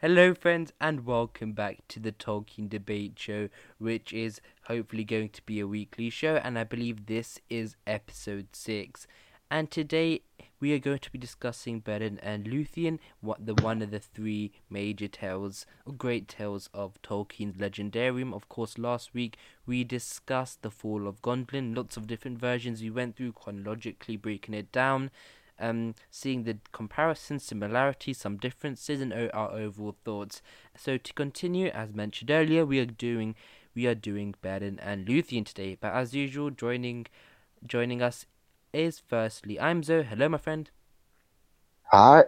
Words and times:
Hello, 0.00 0.32
friends, 0.32 0.72
and 0.80 1.04
welcome 1.04 1.54
back 1.54 1.78
to 1.88 1.98
the 1.98 2.12
Tolkien 2.12 2.68
Debate 2.68 3.18
Show, 3.18 3.48
which 3.78 4.12
is 4.12 4.40
hopefully 4.68 5.02
going 5.02 5.30
to 5.30 5.42
be 5.42 5.58
a 5.58 5.66
weekly 5.66 6.08
show, 6.08 6.36
and 6.36 6.56
I 6.56 6.62
believe 6.62 7.06
this 7.06 7.40
is 7.50 7.74
episode 7.84 8.46
6. 8.52 9.08
And 9.50 9.72
today 9.72 10.20
we 10.60 10.72
are 10.72 10.78
going 10.78 11.00
to 11.00 11.10
be 11.10 11.18
discussing 11.18 11.82
Beren 11.82 12.20
and 12.22 12.44
Luthien, 12.44 13.00
what 13.20 13.44
the 13.44 13.54
one 13.54 13.82
of 13.82 13.90
the 13.90 13.98
three 13.98 14.52
major 14.70 15.08
tales, 15.08 15.66
or 15.84 15.94
great 15.94 16.28
tales 16.28 16.70
of 16.72 17.02
Tolkien's 17.02 17.56
Legendarium. 17.56 18.32
Of 18.32 18.48
course, 18.48 18.78
last 18.78 19.14
week 19.14 19.36
we 19.66 19.82
discussed 19.82 20.62
the 20.62 20.70
Fall 20.70 21.08
of 21.08 21.20
Gondolin, 21.22 21.76
lots 21.76 21.96
of 21.96 22.06
different 22.06 22.38
versions 22.38 22.80
we 22.80 22.90
went 22.90 23.16
through 23.16 23.32
chronologically, 23.32 24.16
breaking 24.16 24.54
it 24.54 24.70
down 24.70 25.10
um, 25.58 25.94
seeing 26.10 26.44
the 26.44 26.58
comparisons, 26.72 27.44
similarities, 27.44 28.18
some 28.18 28.36
differences, 28.36 29.00
and 29.00 29.12
our 29.12 29.50
overall 29.52 29.96
thoughts. 30.04 30.42
So 30.76 30.96
to 30.96 31.12
continue, 31.12 31.68
as 31.68 31.92
mentioned 31.92 32.30
earlier, 32.30 32.64
we 32.64 32.78
are 32.80 32.86
doing 32.86 33.34
we 33.74 33.86
are 33.86 33.94
doing 33.94 34.34
Beren 34.42 34.78
and 34.82 35.06
Luthien 35.06 35.44
today. 35.44 35.76
But 35.80 35.92
as 35.92 36.14
usual, 36.14 36.50
joining 36.50 37.06
joining 37.66 38.02
us 38.02 38.26
is 38.72 38.98
firstly 38.98 39.56
Imzo. 39.56 40.04
Hello, 40.04 40.28
my 40.28 40.38
friend. 40.38 40.70
Hi. 41.84 42.24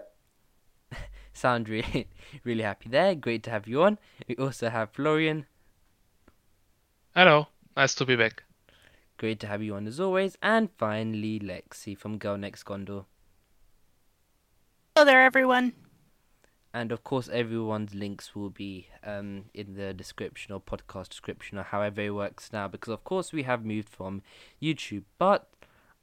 Sound 1.33 1.69
really 1.69 2.09
really 2.45 2.63
happy 2.63 2.89
there. 2.89 3.15
Great 3.15 3.43
to 3.45 3.51
have 3.51 3.67
you 3.67 3.83
on. 3.83 3.99
We 4.29 4.37
also 4.37 4.69
have 4.71 4.91
Florian. 4.91 5.47
Hello. 7.15 7.49
Nice 7.77 7.95
to 7.97 8.05
be 8.05 8.17
back. 8.17 8.43
Great 9.19 9.41
to 9.41 9.47
have 9.47 9.63
you 9.63 9.75
on 9.75 9.87
as 9.87 10.01
always. 10.01 10.39
And 10.43 10.71
finally, 10.79 11.39
Lexi 11.39 11.97
from 11.97 12.19
Girl 12.19 12.37
Next 12.37 12.65
Gondor. 12.65 13.05
Hello 15.01 15.13
there, 15.13 15.23
everyone. 15.23 15.73
And 16.75 16.93
of 16.93 17.03
course, 17.05 17.31
everyone's 17.33 17.95
links 17.95 18.37
will 18.37 18.51
be 18.51 18.89
um, 19.03 19.47
in 19.55 19.73
the 19.73 19.95
description 19.95 20.53
or 20.53 20.61
podcast 20.61 21.09
description 21.09 21.57
or 21.57 21.63
however 21.63 22.03
it 22.03 22.11
works 22.11 22.53
now, 22.53 22.69
because 22.69 22.93
of 22.93 23.03
course 23.03 23.33
we 23.33 23.45
have 23.45 23.65
moved 23.65 23.89
from 23.89 24.21
YouTube. 24.61 25.05
But 25.17 25.49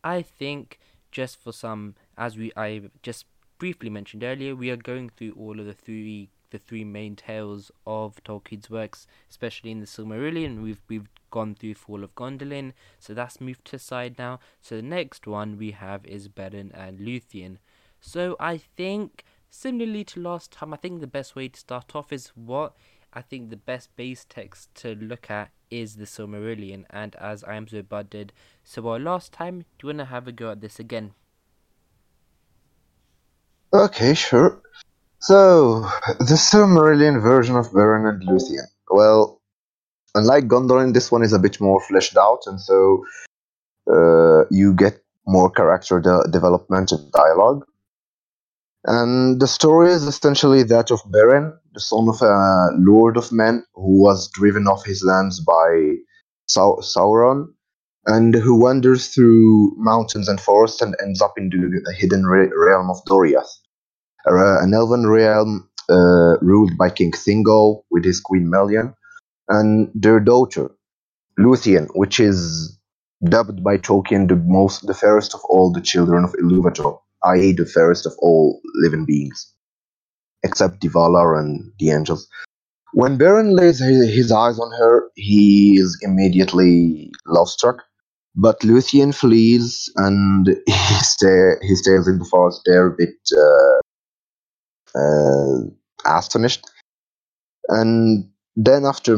I 0.03 0.23
think 0.23 0.79
just 1.11 1.39
for 1.39 1.51
some, 1.51 1.93
as 2.17 2.37
we 2.37 2.51
I 2.57 2.89
just 3.03 3.25
briefly 3.59 3.91
mentioned 3.91 4.23
earlier, 4.23 4.55
we 4.55 4.71
are 4.71 4.77
going 4.77 5.11
through 5.11 5.35
all 5.37 5.59
of 5.59 5.67
the 5.67 5.73
three 5.73 6.29
the 6.49 6.57
three 6.57 6.83
main 6.83 7.15
tales 7.15 7.69
of 7.85 8.15
Tolkien's 8.23 8.71
works, 8.71 9.05
especially 9.29 9.69
in 9.69 9.79
the 9.79 9.85
Silmarillion. 9.85 10.63
We've 10.63 10.81
we've 10.89 11.09
gone 11.29 11.53
through 11.53 11.75
Fall 11.75 12.03
of 12.03 12.15
Gondolin, 12.15 12.73
so 12.97 13.13
that's 13.13 13.39
moved 13.39 13.65
to 13.65 13.77
side 13.77 14.17
now. 14.17 14.39
So 14.59 14.75
the 14.75 14.81
next 14.81 15.27
one 15.27 15.55
we 15.55 15.73
have 15.73 16.03
is 16.03 16.29
Beren 16.29 16.71
and 16.73 16.99
Luthien. 16.99 17.57
So 18.07 18.37
I 18.39 18.55
think, 18.57 19.25
similarly 19.49 20.05
to 20.05 20.21
last 20.21 20.53
time, 20.53 20.73
I 20.73 20.77
think 20.77 21.01
the 21.01 21.07
best 21.07 21.35
way 21.35 21.49
to 21.49 21.59
start 21.59 21.93
off 21.93 22.13
is 22.13 22.31
what 22.35 22.73
I 23.11 23.21
think 23.21 23.49
the 23.49 23.57
best 23.57 23.93
base 23.97 24.25
text 24.29 24.73
to 24.75 24.95
look 24.95 25.29
at 25.29 25.49
is 25.69 25.97
the 25.97 26.05
Silmarillion, 26.05 26.85
and 26.89 27.17
as 27.17 27.43
ImzoBud 27.43 28.09
did. 28.09 28.31
So 28.63 28.83
while 28.83 28.97
last 28.97 29.33
time, 29.33 29.65
do 29.77 29.83
you 29.83 29.87
want 29.87 29.99
to 29.99 30.05
have 30.05 30.25
a 30.25 30.31
go 30.31 30.51
at 30.51 30.61
this 30.61 30.79
again? 30.79 31.15
Okay, 33.73 34.13
sure. 34.13 34.61
So, 35.19 35.81
the 36.19 36.37
Silmarillion 36.37 37.21
version 37.21 37.57
of 37.57 37.67
Beren 37.71 38.07
and 38.07 38.25
Luthien. 38.25 38.67
Well, 38.89 39.41
unlike 40.15 40.47
Gondolin, 40.47 40.93
this 40.93 41.11
one 41.11 41.23
is 41.23 41.33
a 41.33 41.39
bit 41.39 41.59
more 41.59 41.81
fleshed 41.81 42.15
out, 42.15 42.43
and 42.45 42.61
so 42.61 43.03
uh, 43.91 44.45
you 44.49 44.73
get 44.73 45.03
more 45.25 45.51
character 45.51 45.99
de- 45.99 46.31
development 46.31 46.93
and 46.93 47.11
dialogue. 47.11 47.65
And 48.87 49.41
the 49.41 49.47
story 49.47 49.91
is 49.91 50.03
essentially 50.03 50.63
that 50.63 50.91
of 50.91 51.01
Beren, 51.03 51.53
the 51.73 51.81
son 51.81 52.07
of 52.07 52.21
a 52.21 52.69
lord 52.77 53.17
of 53.17 53.33
men 53.33 53.65
who 53.75 54.01
was 54.01 54.29
driven 54.31 54.65
off 54.65 54.85
his 54.85 55.03
lands 55.03 55.41
by 55.41 55.95
Sau- 56.47 56.79
Sauron, 56.81 57.47
and 58.05 58.33
who 58.33 58.57
wanders 58.57 59.09
through 59.09 59.73
mountains 59.77 60.29
and 60.29 60.39
forests 60.39 60.81
and 60.81 60.95
ends 61.03 61.21
up 61.21 61.33
in 61.37 61.49
the 61.49 61.93
hidden 61.97 62.25
re- 62.25 62.49
realm 62.55 62.89
of 62.89 63.03
Doriath, 63.05 63.51
an 64.25 64.73
elven 64.73 65.05
realm 65.07 65.69
uh, 65.89 66.37
ruled 66.41 66.77
by 66.77 66.89
King 66.89 67.11
Thingol 67.11 67.83
with 67.91 68.05
his 68.05 68.21
queen 68.21 68.49
Melian, 68.49 68.93
and 69.49 69.91
their 69.93 70.21
daughter, 70.21 70.71
Luthien, 71.37 71.87
which 71.95 72.21
is 72.21 72.79
dubbed 73.23 73.63
by 73.63 73.77
Tolkien 73.77 74.29
the 74.29 74.37
most 74.37 74.87
the 74.87 74.93
fairest 74.93 75.33
of 75.35 75.41
all 75.49 75.73
the 75.73 75.81
children 75.81 76.23
of 76.23 76.33
Iluvatar 76.33 76.99
i.e., 77.33 77.53
the 77.53 77.65
fairest 77.65 78.05
of 78.05 78.13
all 78.19 78.59
living 78.75 79.05
beings, 79.05 79.53
except 80.43 80.81
the 80.81 80.89
Valar 80.89 81.39
and 81.39 81.71
the 81.79 81.91
angels. 81.91 82.27
When 82.93 83.17
Beren 83.17 83.55
lays 83.55 83.79
his 83.79 84.31
eyes 84.31 84.59
on 84.59 84.71
her, 84.79 85.09
he 85.15 85.77
is 85.77 85.97
immediately 86.01 87.11
love 87.27 87.49
struck. 87.49 87.83
But 88.35 88.59
Luthien 88.61 89.13
flees 89.15 89.91
and 89.95 90.47
he, 90.65 90.95
stay, 91.01 91.53
he 91.61 91.75
stays 91.75 92.07
in 92.07 92.19
the 92.19 92.25
forest 92.25 92.61
there 92.65 92.87
a 92.87 92.95
bit 92.95 93.15
uh, 93.35 93.79
uh, 94.97 96.17
astonished. 96.17 96.63
And 97.69 98.29
then 98.55 98.85
after 98.85 99.15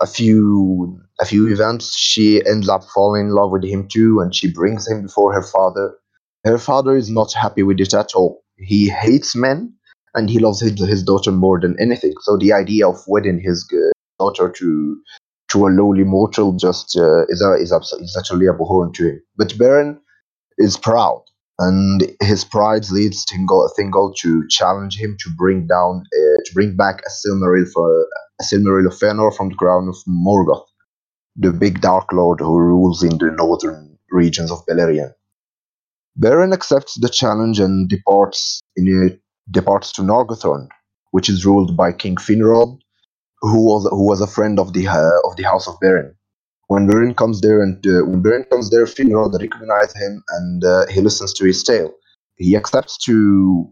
a 0.00 0.06
few 0.06 1.00
a 1.18 1.24
few 1.24 1.50
events, 1.50 1.96
she 1.96 2.44
ends 2.46 2.68
up 2.68 2.84
falling 2.94 3.26
in 3.26 3.32
love 3.32 3.50
with 3.50 3.64
him 3.64 3.88
too, 3.88 4.20
and 4.20 4.34
she 4.34 4.52
brings 4.52 4.86
him 4.86 5.02
before 5.02 5.32
her 5.32 5.42
father. 5.42 5.96
Her 6.46 6.58
father 6.58 6.96
is 6.96 7.10
not 7.10 7.32
happy 7.32 7.64
with 7.64 7.80
it 7.80 7.92
at 7.92 8.14
all. 8.14 8.44
He 8.56 8.88
hates 8.88 9.34
men 9.34 9.74
and 10.14 10.30
he 10.30 10.38
loves 10.38 10.60
his, 10.60 10.78
his 10.88 11.02
daughter 11.02 11.32
more 11.32 11.58
than 11.60 11.76
anything. 11.80 12.14
So 12.22 12.36
the 12.36 12.52
idea 12.52 12.88
of 12.88 13.02
wedding 13.08 13.40
his 13.40 13.66
daughter 14.20 14.48
to 14.50 14.96
to 15.52 15.66
a 15.66 15.70
lowly 15.70 16.04
mortal 16.04 16.52
just 16.52 16.96
uh, 16.96 17.24
is 17.28 17.42
a, 17.42 17.54
is, 17.54 17.72
abs- 17.72 17.92
is 17.92 18.16
abhorrent 18.48 18.94
to 18.94 19.08
him. 19.10 19.22
But 19.36 19.48
Beren 19.50 19.98
is 20.58 20.76
proud, 20.76 21.24
and 21.58 22.02
his 22.22 22.44
pride 22.44 22.90
leads 22.90 23.24
Thingol 23.26 24.14
to 24.22 24.48
challenge 24.48 24.98
him 24.98 25.16
to 25.20 25.30
bring 25.36 25.66
down 25.66 26.04
uh, 26.14 26.38
to 26.44 26.54
bring 26.54 26.76
back 26.76 27.02
a 27.06 27.10
Silmaril 27.10 27.70
for 27.72 28.06
a 28.40 28.44
Silmaril 28.44 28.86
of 28.86 28.94
Fëanor 28.94 29.36
from 29.36 29.50
the 29.50 29.56
crown 29.56 29.88
of 29.88 29.96
Morgoth, 30.08 30.66
the 31.36 31.52
big 31.52 31.80
Dark 31.80 32.12
Lord 32.12 32.40
who 32.40 32.58
rules 32.58 33.02
in 33.02 33.18
the 33.18 33.32
northern 33.32 33.98
regions 34.10 34.52
of 34.52 34.64
Beleriand. 34.66 35.14
Beren 36.18 36.52
accepts 36.52 36.98
the 37.00 37.08
challenge 37.08 37.60
and 37.60 37.88
departs 37.88 38.62
in, 38.76 39.20
departs 39.50 39.92
to 39.92 40.02
Nargothrond, 40.02 40.68
which 41.10 41.28
is 41.28 41.44
ruled 41.44 41.76
by 41.76 41.92
King 41.92 42.16
Finrod, 42.16 42.78
who 43.40 43.62
was 43.64 43.86
who 43.90 44.06
was 44.06 44.20
a 44.20 44.26
friend 44.26 44.58
of 44.58 44.72
the 44.72 44.88
uh, 44.88 45.28
of 45.28 45.36
the 45.36 45.44
House 45.44 45.68
of 45.68 45.74
Beren. 45.80 46.14
When 46.68 46.88
Beren 46.88 47.16
comes 47.16 47.40
there, 47.42 47.62
and 47.62 47.86
uh, 47.86 48.04
when 48.06 48.22
Beren 48.22 48.48
comes 48.50 48.70
there, 48.70 48.86
Finrod 48.86 49.38
recognizes 49.38 49.94
him 49.96 50.22
and 50.30 50.64
uh, 50.64 50.86
he 50.88 51.00
listens 51.00 51.32
to 51.34 51.44
his 51.44 51.62
tale. 51.62 51.92
He 52.36 52.56
accepts 52.56 52.98
to 53.04 53.70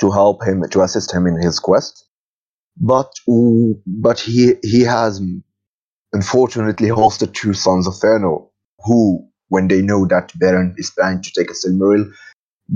to 0.00 0.10
help 0.10 0.44
him 0.44 0.62
to 0.70 0.82
assist 0.82 1.12
him 1.12 1.26
in 1.26 1.40
his 1.40 1.58
quest, 1.58 2.06
but 2.76 3.12
but 3.86 4.20
he 4.20 4.54
he 4.62 4.82
has 4.82 5.20
unfortunately 6.12 6.88
hosted 6.88 7.34
two 7.34 7.52
sons 7.52 7.86
of 7.88 7.94
Fëanor 7.94 8.48
who 8.84 9.28
when 9.48 9.68
they 9.68 9.82
know 9.82 10.06
that 10.06 10.32
Beren 10.40 10.74
is 10.76 10.92
planning 10.96 11.22
to 11.22 11.30
take 11.36 11.50
a 11.50 11.54
Silmaril, 11.54 12.10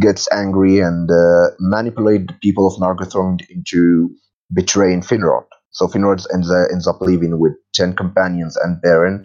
gets 0.00 0.28
angry 0.32 0.80
and 0.80 1.10
uh, 1.10 1.50
manipulate 1.58 2.28
the 2.28 2.34
people 2.42 2.66
of 2.66 2.80
Nargothrond 2.80 3.40
into 3.50 4.10
betraying 4.52 5.00
Finrod. 5.02 5.44
So 5.70 5.86
Finrod 5.86 6.24
ends, 6.32 6.50
uh, 6.50 6.66
ends 6.72 6.86
up 6.86 7.00
leaving 7.00 7.38
with 7.38 7.52
10 7.74 7.94
companions 7.96 8.56
and 8.56 8.82
Beren. 8.82 9.24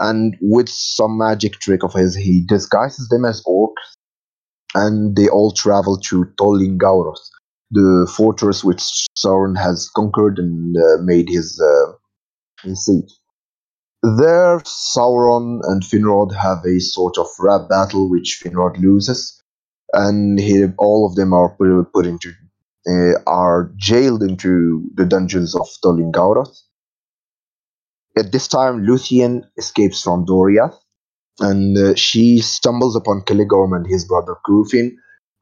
And 0.00 0.36
with 0.40 0.68
some 0.68 1.18
magic 1.18 1.54
trick 1.54 1.84
of 1.84 1.92
his, 1.92 2.16
he 2.16 2.44
disguises 2.46 3.08
them 3.08 3.24
as 3.24 3.42
orcs. 3.44 3.96
And 4.74 5.16
they 5.16 5.28
all 5.28 5.52
travel 5.52 5.98
to 5.98 6.26
Tol-in-Gaurhoth, 6.38 7.30
the 7.70 8.12
fortress 8.16 8.64
which 8.64 8.82
Sauron 9.16 9.56
has 9.56 9.88
conquered 9.94 10.38
and 10.38 10.76
uh, 10.76 11.02
made 11.02 11.28
his, 11.28 11.60
uh, 11.60 11.92
his 12.62 12.84
seat. 12.84 13.10
There, 14.04 14.60
Sauron 14.60 15.60
and 15.64 15.82
Finrod 15.82 16.32
have 16.34 16.64
a 16.66 16.78
sort 16.78 17.16
of 17.18 17.26
rap 17.40 17.68
battle, 17.70 18.10
which 18.10 18.40
Finrod 18.42 18.78
loses, 18.78 19.42
and 19.94 20.38
he, 20.38 20.66
all 20.78 21.06
of 21.06 21.16
them 21.16 21.32
are 21.32 21.48
put, 21.56 21.92
put 21.92 22.06
into 22.06 22.32
uh, 22.86 23.18
are 23.26 23.72
jailed 23.76 24.22
into 24.22 24.84
the 24.94 25.06
dungeons 25.06 25.54
of 25.54 25.66
Tol-in-Gaurhoth. 25.82 26.54
At 28.16 28.30
this 28.30 28.46
time, 28.46 28.84
Luthien 28.86 29.44
escapes 29.56 30.02
from 30.02 30.26
Doriath, 30.26 30.76
and 31.40 31.76
uh, 31.78 31.94
she 31.94 32.40
stumbles 32.40 32.96
upon 32.96 33.22
Celegorm 33.22 33.74
and 33.74 33.86
his 33.86 34.04
brother 34.04 34.36
Curufin, 34.46 34.92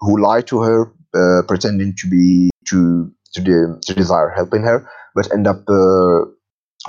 who 0.01 0.23
lie 0.23 0.43
to 0.43 0.63
her, 0.63 0.93
uh, 1.15 1.43
pretending 1.49 1.95
to 1.99 2.09
be 2.09 2.51
to 2.69 3.13
to, 3.35 3.41
de- 3.43 3.81
to 3.87 3.95
desire 3.95 4.31
helping 4.31 4.63
her, 4.63 4.89
but 5.15 5.33
end 5.33 5.47
up 5.49 5.65
uh, 5.69 6.21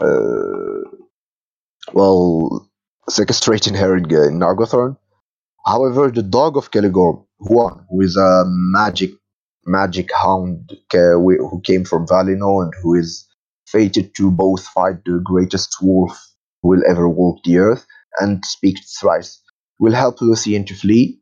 uh, 0.02 0.81
well, 1.91 2.69
sequestrating 3.09 3.75
her 3.75 3.95
in, 3.95 4.06
in 4.06 4.39
Nargothrond. 4.39 4.97
However, 5.65 6.12
the 6.12 6.24
dog 6.24 6.57
of 6.57 6.71
Celegorm, 6.71 7.25
Huan, 7.39 7.85
who 7.89 8.01
is 8.01 8.15
a 8.18 8.44
magic 8.47 9.12
magic 9.65 10.09
hound 10.13 10.74
who 10.91 11.62
came 11.63 11.85
from 11.85 12.06
Valinor 12.06 12.63
and 12.63 12.74
who 12.81 12.95
is 12.95 13.25
fated 13.65 14.13
to 14.15 14.30
both 14.30 14.65
fight 14.68 14.97
the 15.06 15.21
greatest 15.24 15.77
wolf 15.81 16.19
who 16.62 16.69
will 16.69 16.83
ever 16.88 17.07
walk 17.07 17.39
the 17.44 17.57
earth 17.57 17.86
and 18.19 18.44
speak 18.45 18.77
thrice, 19.00 19.41
will 19.79 19.94
help 19.94 20.19
Luthien 20.19 20.68
to 20.68 20.75
flee 20.75 21.19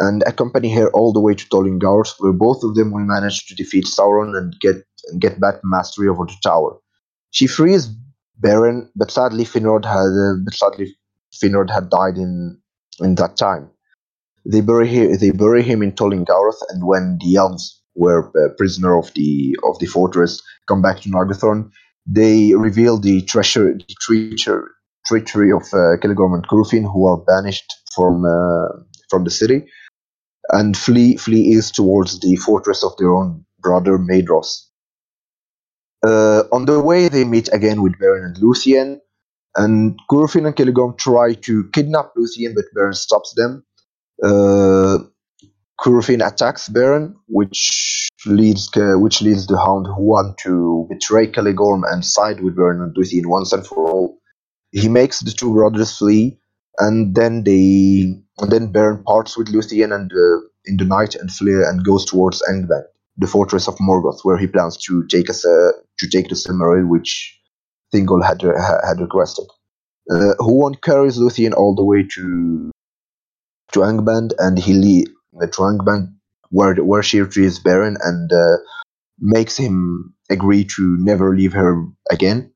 and 0.00 0.24
accompany 0.26 0.74
her 0.74 0.90
all 0.90 1.12
the 1.12 1.20
way 1.20 1.34
to 1.34 1.48
Tol-in-Gaurhoth, 1.48 2.16
where 2.18 2.32
both 2.32 2.64
of 2.64 2.74
them 2.74 2.90
will 2.90 3.04
manage 3.04 3.46
to 3.46 3.54
defeat 3.54 3.84
Sauron 3.84 4.36
and 4.36 4.54
get 4.60 4.76
and 5.08 5.20
get 5.20 5.38
back 5.38 5.56
mastery 5.62 6.08
over 6.08 6.24
the 6.24 6.36
tower. 6.42 6.76
She 7.30 7.46
frees 7.46 7.88
Beren, 8.44 8.88
but 8.94 9.10
sadly 9.10 9.44
Finrod 9.44 9.84
had 9.84 10.12
uh, 10.24 10.36
but 10.44 10.54
sadly 10.54 10.96
Finrod 11.34 11.70
had 11.70 11.90
died 11.90 12.16
in 12.16 12.58
in 13.00 13.14
that 13.16 13.36
time. 13.36 13.70
They 14.46 14.60
bury 14.60 14.88
him, 14.88 15.16
they 15.18 15.30
bury 15.30 15.62
him 15.62 15.82
in 15.82 15.92
Tol-in-Gaurhoth, 15.92 16.60
and 16.68 16.86
when 16.86 17.18
the 17.24 17.36
elves 17.36 17.80
were 17.94 18.28
uh, 18.28 18.52
prisoner 18.58 18.98
of 18.98 19.12
the 19.14 19.56
of 19.64 19.78
the 19.78 19.86
fortress 19.86 20.42
come 20.68 20.82
back 20.82 21.00
to 21.00 21.08
Nargothrond, 21.08 21.70
they 22.06 22.54
reveal 22.54 22.98
the 22.98 23.22
treasure 23.22 23.72
the 23.72 23.96
treacher, 24.02 24.66
treachery 25.06 25.50
of 25.50 25.62
uh, 25.72 25.92
and 26.02 26.46
Curufin, 26.48 26.84
who 26.92 27.06
are 27.06 27.16
banished 27.16 27.72
from 27.94 28.24
uh, 28.24 28.68
from 29.08 29.24
the 29.24 29.30
city 29.30 29.66
and 30.50 30.76
flee 30.76 31.16
flee 31.16 31.40
east 31.40 31.74
towards 31.74 32.20
the 32.20 32.36
fortress 32.36 32.84
of 32.84 32.92
their 32.98 33.14
own 33.14 33.44
brother 33.60 33.98
Maedhros. 33.98 34.66
Uh, 36.04 36.44
on 36.52 36.66
the 36.66 36.80
way, 36.80 37.08
they 37.08 37.24
meet 37.24 37.48
again 37.52 37.82
with 37.82 37.94
Beren 37.98 38.26
and 38.26 38.36
Luthien, 38.36 38.98
and 39.56 39.98
Curufin 40.10 40.46
and 40.46 40.56
Celegorm 40.56 40.98
try 40.98 41.34
to 41.34 41.64
kidnap 41.72 42.12
Luthien, 42.16 42.54
but 42.54 42.64
Beren 42.76 42.94
stops 42.94 43.32
them. 43.36 43.64
Uh, 44.22 44.98
attacks 45.86 46.68
Beren, 46.68 47.14
which 47.28 48.08
leads 48.26 48.70
uh, 48.76 48.98
which 48.98 49.22
leads 49.22 49.46
the 49.46 49.58
Hound 49.58 49.86
Huan 49.86 50.34
to 50.40 50.86
betray 50.90 51.30
Celegorm 51.30 51.82
and 51.90 52.04
side 52.04 52.42
with 52.42 52.56
Beren 52.56 52.82
and 52.82 52.94
Luthien 52.96 53.26
once 53.26 53.52
and 53.52 53.66
for 53.66 53.88
all. 53.88 54.18
He 54.72 54.88
makes 54.88 55.20
the 55.20 55.30
two 55.30 55.52
brothers 55.52 55.98
flee, 55.98 56.38
and 56.78 57.14
then 57.14 57.44
they 57.44 58.14
and 58.38 58.50
then 58.50 58.72
Beren 58.72 59.04
parts 59.04 59.36
with 59.36 59.48
Luthien 59.48 59.94
and 59.94 60.10
uh, 60.12 60.40
in 60.66 60.76
the 60.76 60.84
night 60.84 61.14
and 61.14 61.30
flee 61.30 61.62
and 61.66 61.84
goes 61.84 62.04
towards 62.04 62.42
Angband, 62.42 62.84
the 63.18 63.26
fortress 63.26 63.68
of 63.68 63.76
Morgoth, 63.78 64.20
where 64.24 64.38
he 64.38 64.46
plans 64.46 64.76
to 64.86 65.06
take 65.08 65.30
us 65.30 65.44
uh, 65.46 65.72
to 65.98 66.08
take 66.08 66.28
the 66.28 66.34
Silmaril, 66.34 66.88
which 66.88 67.38
Thingol 67.94 68.24
had 68.24 68.44
uh, 68.44 68.52
had 68.86 69.00
requested. 69.00 69.46
Uh, 70.10 70.34
Huan 70.40 70.74
carries 70.76 71.18
Luthien 71.18 71.54
all 71.54 71.74
the 71.74 71.84
way 71.84 72.06
to 72.14 72.70
to 73.72 73.80
Angband, 73.80 74.32
and 74.38 74.58
he 74.58 74.74
le- 74.74 75.46
to 75.48 75.62
Angband, 75.62 76.14
where 76.50 76.74
where 76.76 77.02
she 77.02 77.20
retrieves 77.20 77.62
Beren 77.62 77.96
and 78.02 78.32
uh, 78.32 78.56
makes 79.18 79.56
him 79.56 80.14
agree 80.30 80.64
to 80.64 80.96
never 81.00 81.36
leave 81.36 81.52
her 81.52 81.84
again. 82.10 82.52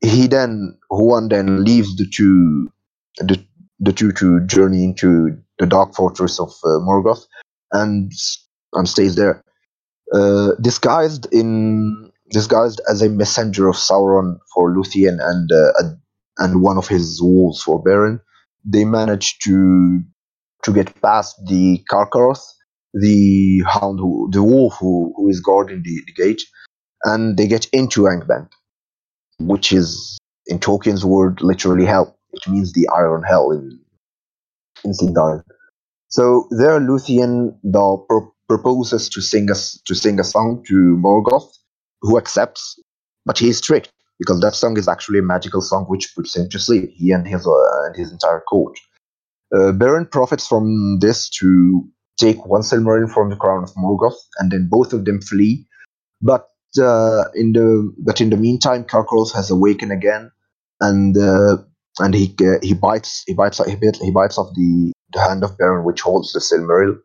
He 0.00 0.26
then 0.28 0.78
Huan 0.90 1.28
then 1.28 1.64
leaves 1.64 1.96
the 1.96 2.06
two 2.06 2.70
the 3.18 3.42
the 3.80 3.92
two 3.92 4.12
to 4.12 4.40
journey 4.46 4.84
into 4.84 5.36
the 5.58 5.66
dark 5.66 5.94
fortress 5.94 6.40
of 6.40 6.50
uh, 6.64 6.80
Morgoth 6.86 7.26
and 7.72 8.12
and 8.74 8.88
stays 8.88 9.16
there. 9.16 9.42
Uh, 10.12 10.54
disguised 10.60 11.26
in 11.32 12.10
disguised 12.30 12.80
as 12.90 13.02
a 13.02 13.08
messenger 13.08 13.68
of 13.68 13.76
Sauron 13.76 14.38
for 14.54 14.74
Luthien 14.74 15.18
and 15.20 15.50
uh, 15.52 15.72
and 16.38 16.62
one 16.62 16.78
of 16.78 16.88
his 16.88 17.20
wolves 17.20 17.62
for 17.62 17.82
Beren, 17.82 18.20
they 18.64 18.84
manage 18.84 19.38
to 19.40 20.02
to 20.64 20.72
get 20.72 21.00
past 21.02 21.36
the 21.46 21.84
Carcharoth, 21.90 22.42
the 22.94 23.62
hound, 23.66 23.98
who, 24.00 24.28
the 24.32 24.42
wolf 24.42 24.74
who, 24.80 25.12
who 25.16 25.28
is 25.28 25.40
guarding 25.40 25.82
the, 25.82 26.02
the 26.06 26.12
gate, 26.12 26.42
and 27.04 27.36
they 27.36 27.46
get 27.46 27.66
into 27.72 28.02
Angband, 28.02 28.48
which 29.38 29.72
is 29.72 30.18
in 30.46 30.58
Tolkien's 30.58 31.04
word 31.04 31.40
literally 31.42 31.84
hell. 31.84 32.18
It 32.32 32.48
means 32.50 32.72
the 32.72 32.88
Iron 32.94 33.22
Hell 33.22 33.50
in 33.52 33.80
in 34.84 34.92
Sindarin. 34.92 35.42
So 36.08 36.46
there, 36.50 36.80
Luthien 36.80 37.58
the 37.62 38.30
proposes 38.48 39.08
to 39.10 39.20
sing 39.20 39.50
us 39.50 39.80
to 39.86 39.94
sing 39.94 40.18
a 40.18 40.24
song 40.24 40.64
to 40.68 40.74
Morgoth, 41.02 41.50
who 42.02 42.18
accepts, 42.18 42.78
but 43.24 43.38
he 43.38 43.48
is 43.48 43.60
tricked 43.60 43.92
because 44.18 44.40
that 44.40 44.54
song 44.54 44.76
is 44.76 44.88
actually 44.88 45.20
a 45.20 45.22
magical 45.22 45.60
song 45.60 45.84
which 45.84 46.12
puts 46.16 46.36
him 46.36 46.48
to 46.50 46.58
sleep. 46.58 46.90
He 46.94 47.12
and 47.12 47.26
his 47.26 47.46
uh, 47.46 47.86
and 47.86 47.96
his 47.96 48.10
entire 48.10 48.40
court. 48.40 48.78
Uh, 49.54 49.72
Beren 49.72 50.10
profits 50.10 50.46
from 50.46 50.98
this 51.00 51.28
to 51.40 51.88
take 52.18 52.44
one 52.44 52.62
Silmarillion 52.62 53.12
from 53.12 53.30
the 53.30 53.36
crown 53.36 53.62
of 53.62 53.70
Morgoth, 53.74 54.18
and 54.38 54.50
then 54.50 54.68
both 54.70 54.92
of 54.92 55.04
them 55.04 55.20
flee. 55.22 55.66
But 56.20 56.48
uh, 56.80 57.24
in 57.34 57.52
the 57.52 57.92
but 57.98 58.20
in 58.20 58.30
the 58.30 58.36
meantime, 58.36 58.84
Carcharoth 58.84 59.32
has 59.34 59.50
awakened 59.50 59.92
again, 59.92 60.30
and 60.80 61.16
uh, 61.16 61.58
and 61.98 62.14
he 62.14 62.34
uh, 62.40 62.58
he 62.62 62.74
bites 62.74 63.24
he 63.26 63.34
bites 63.34 63.64
he, 63.64 63.76
bit, 63.76 63.96
he 64.02 64.10
bites 64.10 64.36
off 64.36 64.48
the, 64.54 64.92
the 65.12 65.20
hand 65.20 65.44
of 65.44 65.56
Beren, 65.56 65.84
which 65.84 66.00
holds 66.00 66.32
the 66.32 66.40
Silmaril. 66.40 66.98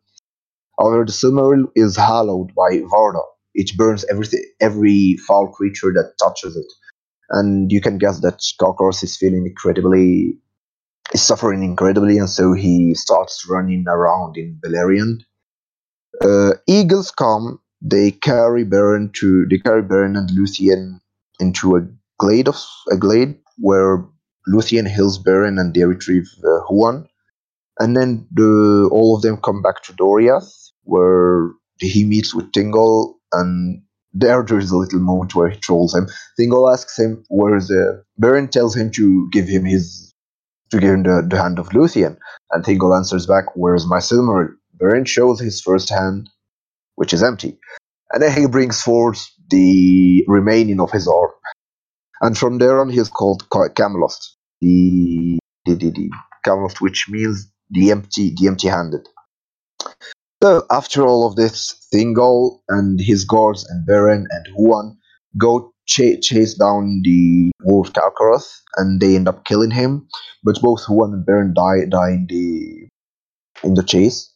However, 0.80 1.06
the 1.06 1.12
Silmaril 1.12 1.66
is 1.76 1.96
hallowed 1.98 2.54
by 2.56 2.80
Varda. 2.92 3.24
It 3.54 3.76
burns 3.78 4.06
everything, 4.10 4.44
every 4.62 5.18
foul 5.28 5.48
creature 5.50 5.94
that 5.94 6.14
touches 6.20 6.56
it, 6.56 6.66
and 7.30 7.72
you 7.72 7.82
can 7.82 7.98
guess 8.00 8.20
that 8.22 8.42
Carcharoth 8.60 9.04
is 9.04 9.18
feeling 9.18 9.46
incredibly 9.46 10.38
is 11.14 11.22
suffering 11.22 11.64
incredibly, 11.64 12.18
and 12.18 12.30
so 12.30 12.54
he 12.54 12.94
starts 12.96 13.48
running 13.50 13.86
around 13.88 14.38
in 14.38 14.60
Beleriand. 14.64 15.22
Uh, 16.22 16.54
eagles 16.68 17.12
come. 17.12 17.60
They 17.82 18.12
carry 18.12 18.66
Beren 18.66 19.14
to 19.16 19.46
they 19.48 19.58
carry 19.58 19.84
Beren 19.84 20.18
and 20.18 20.30
Luthien 20.30 21.02
into 21.40 21.76
a 21.76 21.82
glade 22.18 22.48
of 22.48 22.58
a 22.92 22.98
glade 22.98 23.38
where 23.58 24.06
Luthien 24.48 24.88
heals 24.88 25.22
Beren 25.22 25.60
and 25.60 25.74
they 25.74 25.84
retrieve 25.84 26.28
uh, 26.46 26.62
Huan. 26.68 27.08
And 27.80 27.98
then 27.98 28.28
the, 28.32 28.90
all 28.92 29.16
of 29.16 29.24
them 29.24 29.38
come 29.38 29.62
back 29.62 29.84
to 29.84 29.94
Doriath, 29.94 30.63
where 30.84 31.52
he 31.80 32.06
meets 32.06 32.34
with 32.34 32.52
Thingol, 32.52 33.16
and 33.32 33.82
there 34.14 34.44
there 34.44 34.60
is 34.60 34.72
a 34.72 34.78
little 34.78 35.00
moment 35.00 35.36
where 35.36 35.50
he 35.50 35.60
trolls 35.60 35.96
him. 35.96 36.08
Thingol 36.40 36.72
asks 36.72 36.98
him 36.98 37.24
where 37.30 37.56
is 37.56 37.68
the 37.68 38.04
Baron 38.18 38.48
tells 38.48 38.76
him 38.76 38.92
to 38.92 39.30
give 39.32 39.48
him 39.48 39.66
his 39.66 40.14
to 40.72 40.80
give 40.80 40.90
him 40.94 41.04
the, 41.04 41.26
the 41.28 41.42
hand 41.42 41.60
of 41.60 41.70
Luthien, 41.70 42.18
and 42.52 42.64
Thingol 42.66 42.96
answers 42.98 43.28
back, 43.28 43.46
Where's 43.56 43.88
my 43.88 44.00
Silmaril? 44.00 44.50
Baron 44.74 45.06
shows 45.06 45.40
his 45.40 45.62
first 45.62 45.90
hand, 45.90 46.30
which 46.96 47.14
is 47.14 47.24
empty. 47.24 47.60
And 48.12 48.22
then 48.22 48.36
he 48.40 48.48
brings 48.48 48.82
forth 48.82 49.26
the 49.50 50.24
remaining 50.28 50.80
of 50.80 50.92
his 50.92 51.08
arm. 51.08 51.32
And 52.22 52.38
from 52.38 52.58
there 52.58 52.80
on, 52.80 52.90
he 52.90 53.00
is 53.00 53.10
called 53.10 53.50
Ca- 53.50 53.70
Camlost, 53.70 54.36
the, 54.62 55.40
the, 55.66 55.76
the, 55.76 55.92
the 55.92 56.10
Camlost, 56.46 56.82
which 56.82 57.08
means 57.10 57.52
the 57.70 57.92
empty, 57.92 58.34
the 58.40 58.48
empty-handed. 58.48 59.08
So 60.44 60.66
after 60.70 61.08
all 61.08 61.26
of 61.26 61.38
this, 61.38 61.74
Thingol 61.96 62.60
and 62.68 63.00
his 63.00 63.24
guards 63.24 63.64
and 63.70 63.88
Beren 63.88 64.26
and 64.30 64.46
Huan 64.58 64.98
go 65.38 65.72
ch- 65.88 66.20
chase 66.22 66.54
down 66.54 67.00
the 67.06 67.54
wolf 67.64 67.94
Carcharoth, 67.94 68.52
and 68.76 69.00
they 69.00 69.16
end 69.16 69.30
up 69.30 69.46
killing 69.46 69.72
him. 69.72 70.06
But 70.44 70.62
both 70.62 70.84
Huan 70.84 71.14
and 71.14 71.26
Beren 71.26 71.54
die 71.54 71.86
die 71.90 72.10
in 72.10 72.28
the 72.28 72.90
in 73.64 73.76
the 73.76 73.84
chase. 73.84 74.34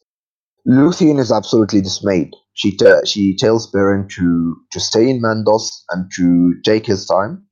Luthien 0.66 1.18
is 1.18 1.30
absolutely 1.30 1.82
dismayed. 1.82 2.30
She 2.54 2.74
she 3.04 3.36
tells 3.36 3.70
Beren 3.70 4.08
to 4.16 4.56
to 4.72 4.80
stay 4.80 5.10
in 5.10 5.20
Mandos 5.20 5.68
and 5.90 6.10
to 6.16 6.54
take 6.64 6.86
his 6.86 7.04
time. 7.04 7.44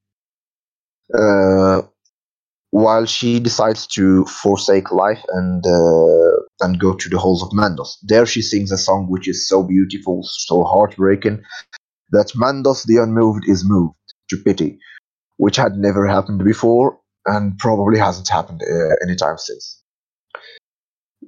Uh, 1.12 1.82
while 2.70 3.04
she 3.04 3.38
decides 3.38 3.86
to 3.88 4.24
forsake 4.24 4.90
life 4.92 5.22
and 5.28 5.62
uh, 5.66 6.35
and 6.60 6.80
go 6.80 6.94
to 6.94 7.08
the 7.08 7.18
halls 7.18 7.42
of 7.42 7.50
Mandos. 7.50 7.96
There 8.02 8.26
she 8.26 8.42
sings 8.42 8.72
a 8.72 8.78
song 8.78 9.06
which 9.08 9.28
is 9.28 9.48
so 9.48 9.62
beautiful, 9.62 10.22
so 10.22 10.64
heartbreaking, 10.64 11.42
that 12.10 12.32
Mandos 12.36 12.84
the 12.84 13.02
Unmoved 13.02 13.44
is 13.46 13.64
moved 13.64 13.96
to 14.30 14.36
pity, 14.36 14.78
which 15.36 15.56
had 15.56 15.72
never 15.76 16.06
happened 16.06 16.44
before 16.44 16.98
and 17.26 17.58
probably 17.58 17.98
hasn't 17.98 18.28
happened 18.28 18.62
uh, 18.62 18.94
anytime 19.02 19.38
since. 19.38 19.82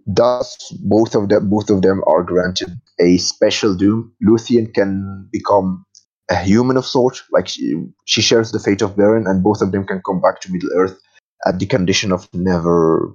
Thus, 0.06 0.72
both 0.80 1.14
of 1.14 1.28
them 1.28 1.50
both 1.50 1.68
of 1.70 1.82
them 1.82 2.02
are 2.06 2.22
granted 2.22 2.80
a 3.00 3.18
special 3.18 3.74
doom. 3.74 4.14
Luthien 4.26 4.72
can 4.72 5.28
become 5.30 5.84
a 6.30 6.36
human 6.36 6.76
of 6.76 6.86
sort, 6.86 7.22
like 7.30 7.48
she, 7.48 7.74
she 8.06 8.22
shares 8.22 8.52
the 8.52 8.58
fate 8.58 8.82
of 8.82 8.96
Beren, 8.96 9.28
and 9.28 9.42
both 9.42 9.60
of 9.60 9.72
them 9.72 9.86
can 9.86 10.00
come 10.04 10.20
back 10.20 10.40
to 10.40 10.52
Middle 10.52 10.70
Earth 10.76 10.98
at 11.46 11.58
the 11.58 11.66
condition 11.66 12.12
of 12.12 12.28
never 12.32 13.14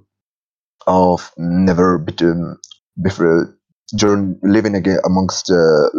of 0.87 1.31
never 1.37 1.97
between 1.97 2.57
before 3.01 3.57
during 3.97 4.39
living 4.43 4.75
again 4.75 4.99
amongst 5.05 5.51
uh, 5.51 5.89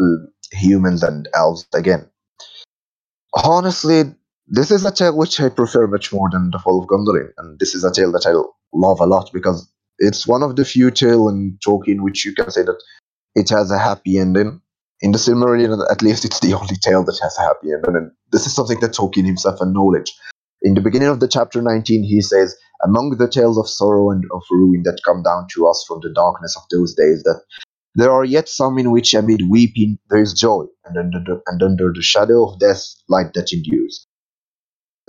humans 0.53 1.03
and 1.03 1.29
elves 1.35 1.67
again. 1.75 2.09
Honestly, 3.45 4.05
this 4.47 4.71
is 4.71 4.85
a 4.85 4.93
tale 4.93 5.17
which 5.17 5.41
I 5.41 5.49
prefer 5.49 5.87
much 5.87 6.13
more 6.13 6.29
than 6.31 6.51
the 6.51 6.59
Fall 6.59 6.81
of 6.81 6.89
Gondolin, 6.89 7.31
and 7.39 7.59
this 7.59 7.75
is 7.75 7.85
a 7.85 7.93
tale 7.93 8.13
that 8.13 8.27
I 8.27 8.33
love 8.73 9.01
a 9.01 9.07
lot 9.07 9.31
because 9.33 9.71
it's 9.99 10.27
one 10.27 10.43
of 10.43 10.57
the 10.57 10.65
few 10.65 10.91
tale 10.91 11.29
in 11.29 11.59
Tolkien 11.67 12.01
which 12.01 12.25
you 12.25 12.35
can 12.35 12.51
say 12.51 12.63
that 12.63 12.81
it 13.35 13.49
has 13.51 13.71
a 13.71 13.79
happy 13.79 14.19
ending 14.19 14.61
in 15.01 15.13
the 15.13 15.19
Silmarillion, 15.19 15.85
at 15.91 16.03
least 16.03 16.25
it's 16.25 16.41
the 16.41 16.55
only 16.55 16.77
tale 16.77 17.05
that 17.05 17.19
has 17.23 17.37
a 17.39 17.43
happy 17.43 17.73
ending. 17.73 17.97
And 17.97 18.11
this 18.33 18.47
is 18.47 18.55
something 18.55 18.81
that 18.81 18.93
Tolkien 18.93 19.27
himself 19.27 19.61
acknowledged. 19.61 20.15
In 20.65 20.75
the 20.75 20.83
beginning 20.83 21.09
of 21.11 21.21
the 21.21 21.29
chapter 21.29 21.63
19, 21.63 22.05
he 22.05 22.23
says, 22.23 22.57
Among 22.85 23.19
the 23.19 23.29
tales 23.29 23.59
of 23.59 23.71
sorrow 23.71 24.11
and 24.13 24.25
of 24.35 24.43
ruin 24.53 24.85
that 24.85 25.01
come 25.07 25.23
down 25.25 25.49
to 25.55 25.69
us 25.69 25.85
from 25.89 26.01
the 26.03 26.13
darkness 26.15 26.57
of 26.57 26.65
those 26.73 26.95
days, 26.95 27.25
that 27.25 27.43
there 27.97 28.13
are 28.13 28.25
yet 28.25 28.49
some 28.49 28.79
in 28.79 28.93
which 28.93 29.15
amid 29.15 29.43
weeping 29.51 29.99
there 30.11 30.23
is 30.23 30.35
joy, 30.35 30.67
and 30.87 30.99
under 30.99 31.21
the, 31.21 31.43
and 31.49 31.63
under 31.63 31.93
the 31.95 32.03
shadow 32.03 32.49
of 32.49 32.61
death, 32.61 32.83
light 33.11 33.35
that 33.35 33.53
endures. 33.53 34.09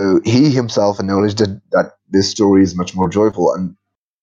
So 0.01 0.21
he 0.25 0.51
himself 0.51 0.99
acknowledged 0.99 1.39
that, 1.39 1.61
that 1.71 1.93
this 2.09 2.31
story 2.31 2.63
is 2.63 2.75
much 2.75 2.95
more 2.95 3.09
joyful, 3.09 3.53
and 3.53 3.75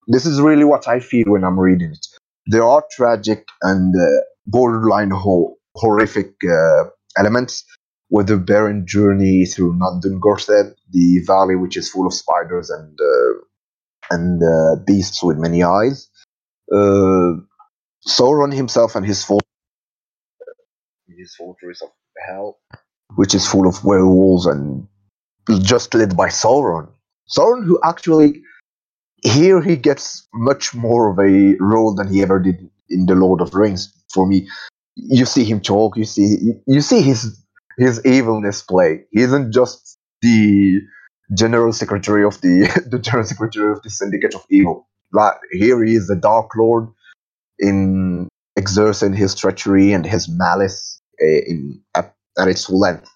this 0.08 0.26
is 0.26 0.40
really 0.40 0.64
what 0.64 0.88
I 0.88 1.00
feel 1.00 1.24
when 1.28 1.44
I'm 1.44 1.60
reading 1.60 1.92
it. 1.92 2.06
There 2.48 2.64
are 2.64 2.84
tragic 2.92 3.46
and 3.62 3.94
uh, 3.96 4.20
borderline 4.46 5.10
ho- 5.10 5.56
horrific 5.76 6.32
uh, 6.50 6.84
elements, 7.18 7.64
with 8.12 8.26
the 8.26 8.36
barren 8.36 8.86
journey 8.86 9.46
through 9.46 9.74
Nan 9.78 10.00
Dungortheb, 10.04 10.74
the 10.90 11.20
valley 11.26 11.56
which 11.56 11.78
is 11.78 11.88
full 11.90 12.06
of 12.06 12.12
spiders 12.12 12.68
and 12.68 12.98
uh, 13.00 13.34
and 14.10 14.42
uh, 14.42 14.76
beasts 14.86 15.22
with 15.22 15.38
many 15.38 15.62
eyes. 15.62 16.08
Uh, 16.70 17.40
Sauron 18.06 18.54
himself 18.54 18.94
and 18.94 19.06
his 19.06 19.24
fort- 19.24 19.42
his 21.08 21.34
fortress 21.34 21.80
of 21.80 21.88
hell, 22.26 22.58
which 23.16 23.34
is 23.34 23.46
full 23.46 23.66
of 23.66 23.82
werewolves 23.82 24.44
and 24.44 24.86
just 25.62 25.94
led 25.94 26.14
by 26.14 26.28
Sauron. 26.28 26.88
Sauron, 27.34 27.64
who 27.64 27.80
actually 27.82 28.42
here 29.22 29.62
he 29.62 29.76
gets 29.76 30.28
much 30.34 30.74
more 30.74 31.10
of 31.10 31.18
a 31.18 31.56
role 31.60 31.94
than 31.94 32.12
he 32.12 32.22
ever 32.22 32.38
did 32.38 32.68
in 32.90 33.06
the 33.06 33.14
Lord 33.14 33.40
of 33.40 33.54
Rings. 33.54 33.90
For 34.12 34.26
me, 34.26 34.48
you 34.96 35.24
see 35.24 35.44
him 35.44 35.62
talk, 35.62 35.96
you 35.96 36.04
see 36.04 36.52
you 36.66 36.82
see 36.82 37.00
his 37.00 37.41
his 37.78 38.04
evilness 38.04 38.62
play. 38.62 39.04
He 39.10 39.22
isn't 39.22 39.52
just 39.52 39.98
the 40.20 40.80
general 41.34 41.72
secretary 41.72 42.24
of 42.24 42.40
the 42.40 42.68
the 42.90 42.98
general 42.98 43.26
secretary 43.26 43.72
of 43.72 43.82
the 43.82 43.90
syndicate 43.90 44.34
of 44.34 44.44
evil. 44.50 44.88
Like 45.12 45.36
here 45.52 45.82
he 45.84 45.94
is 45.94 46.06
the 46.06 46.16
Dark 46.16 46.50
Lord 46.56 46.88
in 47.58 48.28
exerting 48.56 49.14
his 49.14 49.34
treachery 49.34 49.92
and 49.92 50.04
his 50.04 50.28
malice 50.28 51.00
uh, 51.22 51.26
in 51.26 51.80
at, 51.94 52.14
at 52.38 52.48
its 52.48 52.68
length. 52.70 53.10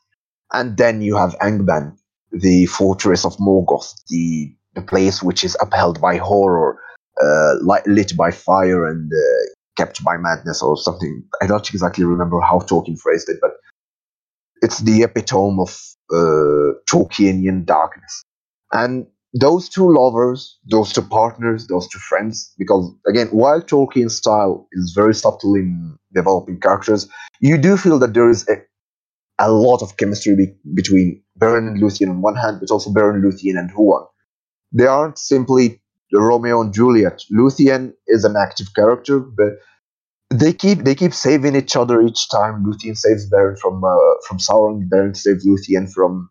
And 0.52 0.76
then 0.76 1.02
you 1.02 1.16
have 1.16 1.36
Angband, 1.40 1.96
the 2.32 2.66
fortress 2.66 3.24
of 3.24 3.36
Morgoth, 3.38 3.94
the 4.08 4.54
the 4.74 4.82
place 4.82 5.22
which 5.22 5.42
is 5.42 5.56
upheld 5.60 6.00
by 6.00 6.18
horror, 6.18 6.78
uh, 7.22 7.54
light, 7.62 7.86
lit 7.86 8.14
by 8.14 8.30
fire 8.30 8.86
and 8.86 9.10
uh, 9.10 9.46
kept 9.76 10.04
by 10.04 10.16
madness 10.18 10.62
or 10.62 10.76
something. 10.76 11.24
I 11.42 11.46
don't 11.46 11.68
exactly 11.70 12.04
remember 12.04 12.40
how 12.40 12.58
Tolkien 12.60 12.98
phrased 12.98 13.28
it, 13.30 13.38
but 13.40 13.52
it's 14.66 14.80
the 14.80 15.02
epitome 15.04 15.58
of 15.60 15.70
uh, 16.12 16.70
Tolkienian 16.90 17.64
darkness. 17.64 18.24
And 18.72 19.06
those 19.32 19.68
two 19.68 19.88
lovers, 19.94 20.58
those 20.68 20.92
two 20.92 21.02
partners, 21.02 21.68
those 21.68 21.86
two 21.88 22.00
friends, 22.00 22.52
because 22.58 22.84
again, 23.08 23.28
while 23.28 23.60
Tolkien's 23.62 24.16
style 24.16 24.66
is 24.72 24.92
very 24.92 25.14
subtle 25.14 25.54
in 25.54 25.96
developing 26.12 26.58
characters, 26.58 27.08
you 27.40 27.56
do 27.58 27.76
feel 27.76 27.98
that 28.00 28.14
there 28.14 28.28
is 28.28 28.48
a, 28.48 28.56
a 29.38 29.52
lot 29.52 29.82
of 29.82 29.96
chemistry 29.98 30.34
be- 30.34 30.56
between 30.74 31.22
Beren 31.38 31.68
and 31.68 31.80
Luthien 31.80 32.10
on 32.10 32.20
one 32.20 32.34
hand, 32.34 32.58
but 32.60 32.72
also 32.72 32.90
Beren, 32.90 33.22
Luthien, 33.22 33.56
and 33.58 33.70
Huan. 33.70 34.04
They 34.72 34.86
aren't 34.86 35.18
simply 35.18 35.80
Romeo 36.12 36.60
and 36.60 36.74
Juliet. 36.74 37.22
Luthien 37.32 37.92
is 38.08 38.24
an 38.24 38.34
active 38.36 38.74
character, 38.74 39.20
but 39.20 39.52
they 40.40 40.52
keep 40.52 40.84
they 40.84 40.94
keep 40.94 41.14
saving 41.14 41.56
each 41.56 41.76
other 41.76 42.00
each 42.02 42.28
time. 42.30 42.64
Luthien 42.64 42.96
saves 42.96 43.30
Beren 43.30 43.58
from 43.58 43.84
uh, 43.84 43.96
from 44.28 44.38
Sauron. 44.38 44.88
Beren 44.88 45.16
saves 45.16 45.46
Luthien 45.46 45.92
from 45.92 46.30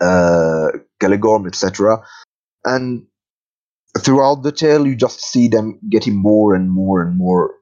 uh, 0.00 0.68
etc. 1.02 2.02
And 2.64 3.06
throughout 3.98 4.42
the 4.42 4.52
tale, 4.52 4.86
you 4.86 4.96
just 4.96 5.20
see 5.20 5.48
them 5.48 5.78
getting 5.90 6.16
more 6.16 6.54
and 6.54 6.70
more 6.70 7.02
and 7.02 7.16
more 7.18 7.54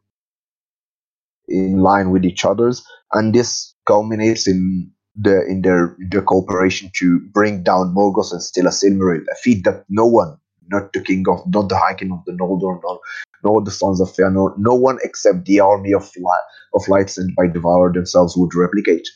in 1.48 1.78
line 1.78 2.10
with 2.10 2.24
each 2.24 2.44
other's, 2.44 2.84
and 3.12 3.34
this 3.34 3.74
culminates 3.86 4.48
in 4.48 4.90
the 5.16 5.44
in 5.46 5.62
their 5.62 5.96
their 6.10 6.22
cooperation 6.22 6.90
to 6.96 7.20
bring 7.32 7.62
down 7.62 7.94
Morgoth 7.94 8.32
and 8.32 8.42
steal 8.42 8.66
a 8.66 8.70
Silmaril, 8.70 9.22
a 9.30 9.36
feat 9.36 9.64
that 9.64 9.84
no 9.88 10.06
one, 10.06 10.38
not 10.69 10.92
the 10.92 11.00
king 11.00 11.25
of, 11.28 11.40
not 11.47 11.69
the 11.69 11.76
High 11.76 11.95
King 11.95 12.12
of 12.12 12.25
the 12.26 12.33
Noldor, 12.33 12.81
nor, 12.83 13.00
nor 13.45 13.62
the 13.62 13.71
sons 13.71 14.00
of 14.00 14.09
Fëanor, 14.09 14.54
no 14.59 14.75
one 14.75 14.99
except 15.02 15.45
the 15.45 15.61
army 15.61 15.92
of 15.92 16.11
light, 16.16 16.40
of 16.75 16.88
light 16.88 17.11
sent 17.11 17.35
by 17.37 17.47
the 17.47 17.59
Valar 17.59 17.92
themselves 17.92 18.37
would 18.37 18.54
replicate. 18.54 19.09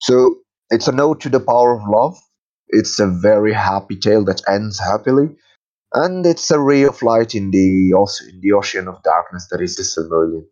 So 0.00 0.36
it's 0.70 0.88
a 0.88 0.92
note 0.92 1.20
to 1.20 1.28
the 1.28 1.40
power 1.40 1.74
of 1.78 1.88
love. 1.88 2.16
It's 2.68 2.98
a 2.98 3.06
very 3.06 3.52
happy 3.52 3.96
tale 3.96 4.24
that 4.24 4.42
ends 4.48 4.80
happily, 4.80 5.36
and 5.92 6.24
it's 6.24 6.50
a 6.50 6.58
ray 6.58 6.84
of 6.84 7.02
light 7.02 7.34
in 7.34 7.50
the 7.50 7.90
in 8.30 8.40
the 8.40 8.52
ocean 8.52 8.88
of 8.88 9.02
darkness 9.02 9.48
that 9.50 9.60
is 9.60 9.76
the 9.76 9.82
Silmarillion. 9.82 10.46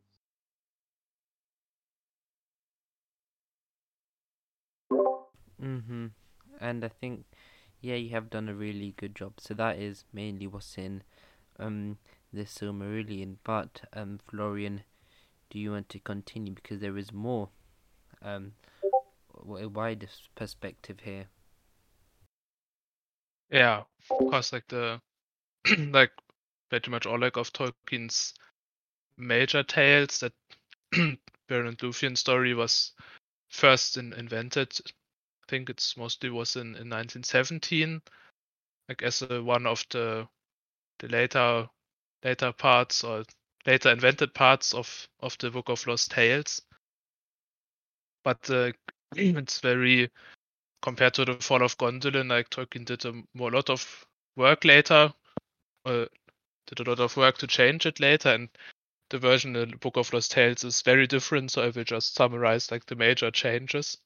Mm-hmm. 5.62 6.06
And 6.60 6.84
I 6.84 6.88
think, 6.88 7.24
yeah, 7.80 7.96
you 7.96 8.10
have 8.10 8.30
done 8.30 8.48
a 8.48 8.54
really 8.54 8.94
good 8.96 9.14
job. 9.14 9.34
So 9.38 9.54
that 9.54 9.78
is 9.78 10.04
mainly 10.12 10.46
what's 10.46 10.76
in 10.78 11.02
um 11.58 11.98
the 12.32 12.42
Silmarillion. 12.42 13.36
But 13.44 13.82
um, 13.92 14.20
Florian, 14.28 14.82
do 15.50 15.58
you 15.58 15.72
want 15.72 15.88
to 15.90 15.98
continue 15.98 16.52
because 16.52 16.80
there 16.80 16.96
is 16.96 17.12
more 17.12 17.48
um 18.22 18.52
a 19.58 19.68
wider 19.68 20.08
perspective 20.34 21.00
here. 21.04 21.26
Yeah, 23.50 23.82
of 24.10 24.18
course, 24.18 24.52
like 24.52 24.66
the 24.68 25.00
like 25.90 26.12
pretty 26.68 26.90
much 26.90 27.06
all 27.06 27.18
like 27.18 27.36
of 27.36 27.52
Tolkien's 27.52 28.34
major 29.16 29.62
tales 29.62 30.20
that 30.20 30.32
and 30.92 31.18
Luthien 31.78 32.16
story 32.16 32.54
was 32.54 32.92
first 33.48 33.96
in, 33.96 34.12
invented. 34.12 34.78
I 35.50 35.58
think 35.58 35.68
it's 35.68 35.96
mostly 35.96 36.30
was 36.30 36.54
in, 36.54 36.76
in 36.76 36.88
1917, 36.88 38.00
like 38.88 39.02
as 39.02 39.22
a, 39.22 39.42
one 39.42 39.66
of 39.66 39.84
the 39.90 40.28
the 41.00 41.08
later 41.08 41.68
later 42.22 42.52
parts 42.52 43.02
or 43.02 43.24
later 43.66 43.90
invented 43.90 44.32
parts 44.32 44.72
of 44.74 45.08
of 45.18 45.36
the 45.38 45.50
Book 45.50 45.68
of 45.68 45.84
Lost 45.88 46.12
Tales. 46.12 46.62
But 48.22 48.48
uh, 48.48 48.70
it's 49.16 49.58
very 49.58 50.08
compared 50.82 51.14
to 51.14 51.24
the 51.24 51.34
Fall 51.40 51.64
of 51.64 51.76
Gondolin, 51.78 52.28
like 52.28 52.48
Tolkien 52.50 52.84
did 52.84 53.04
a 53.04 53.20
more 53.34 53.50
lot 53.50 53.70
of 53.70 54.06
work 54.36 54.64
later, 54.64 55.12
uh, 55.84 56.06
did 56.68 56.78
a 56.78 56.88
lot 56.88 57.00
of 57.00 57.16
work 57.16 57.38
to 57.38 57.48
change 57.48 57.86
it 57.86 57.98
later, 57.98 58.28
and 58.28 58.50
the 59.08 59.18
version 59.18 59.56
in 59.56 59.70
the 59.70 59.76
Book 59.78 59.96
of 59.96 60.12
Lost 60.12 60.30
Tales 60.30 60.62
is 60.62 60.82
very 60.82 61.08
different. 61.08 61.50
So 61.50 61.62
I 61.62 61.70
will 61.70 61.82
just 61.82 62.14
summarize 62.14 62.70
like 62.70 62.86
the 62.86 62.94
major 62.94 63.32
changes, 63.32 63.98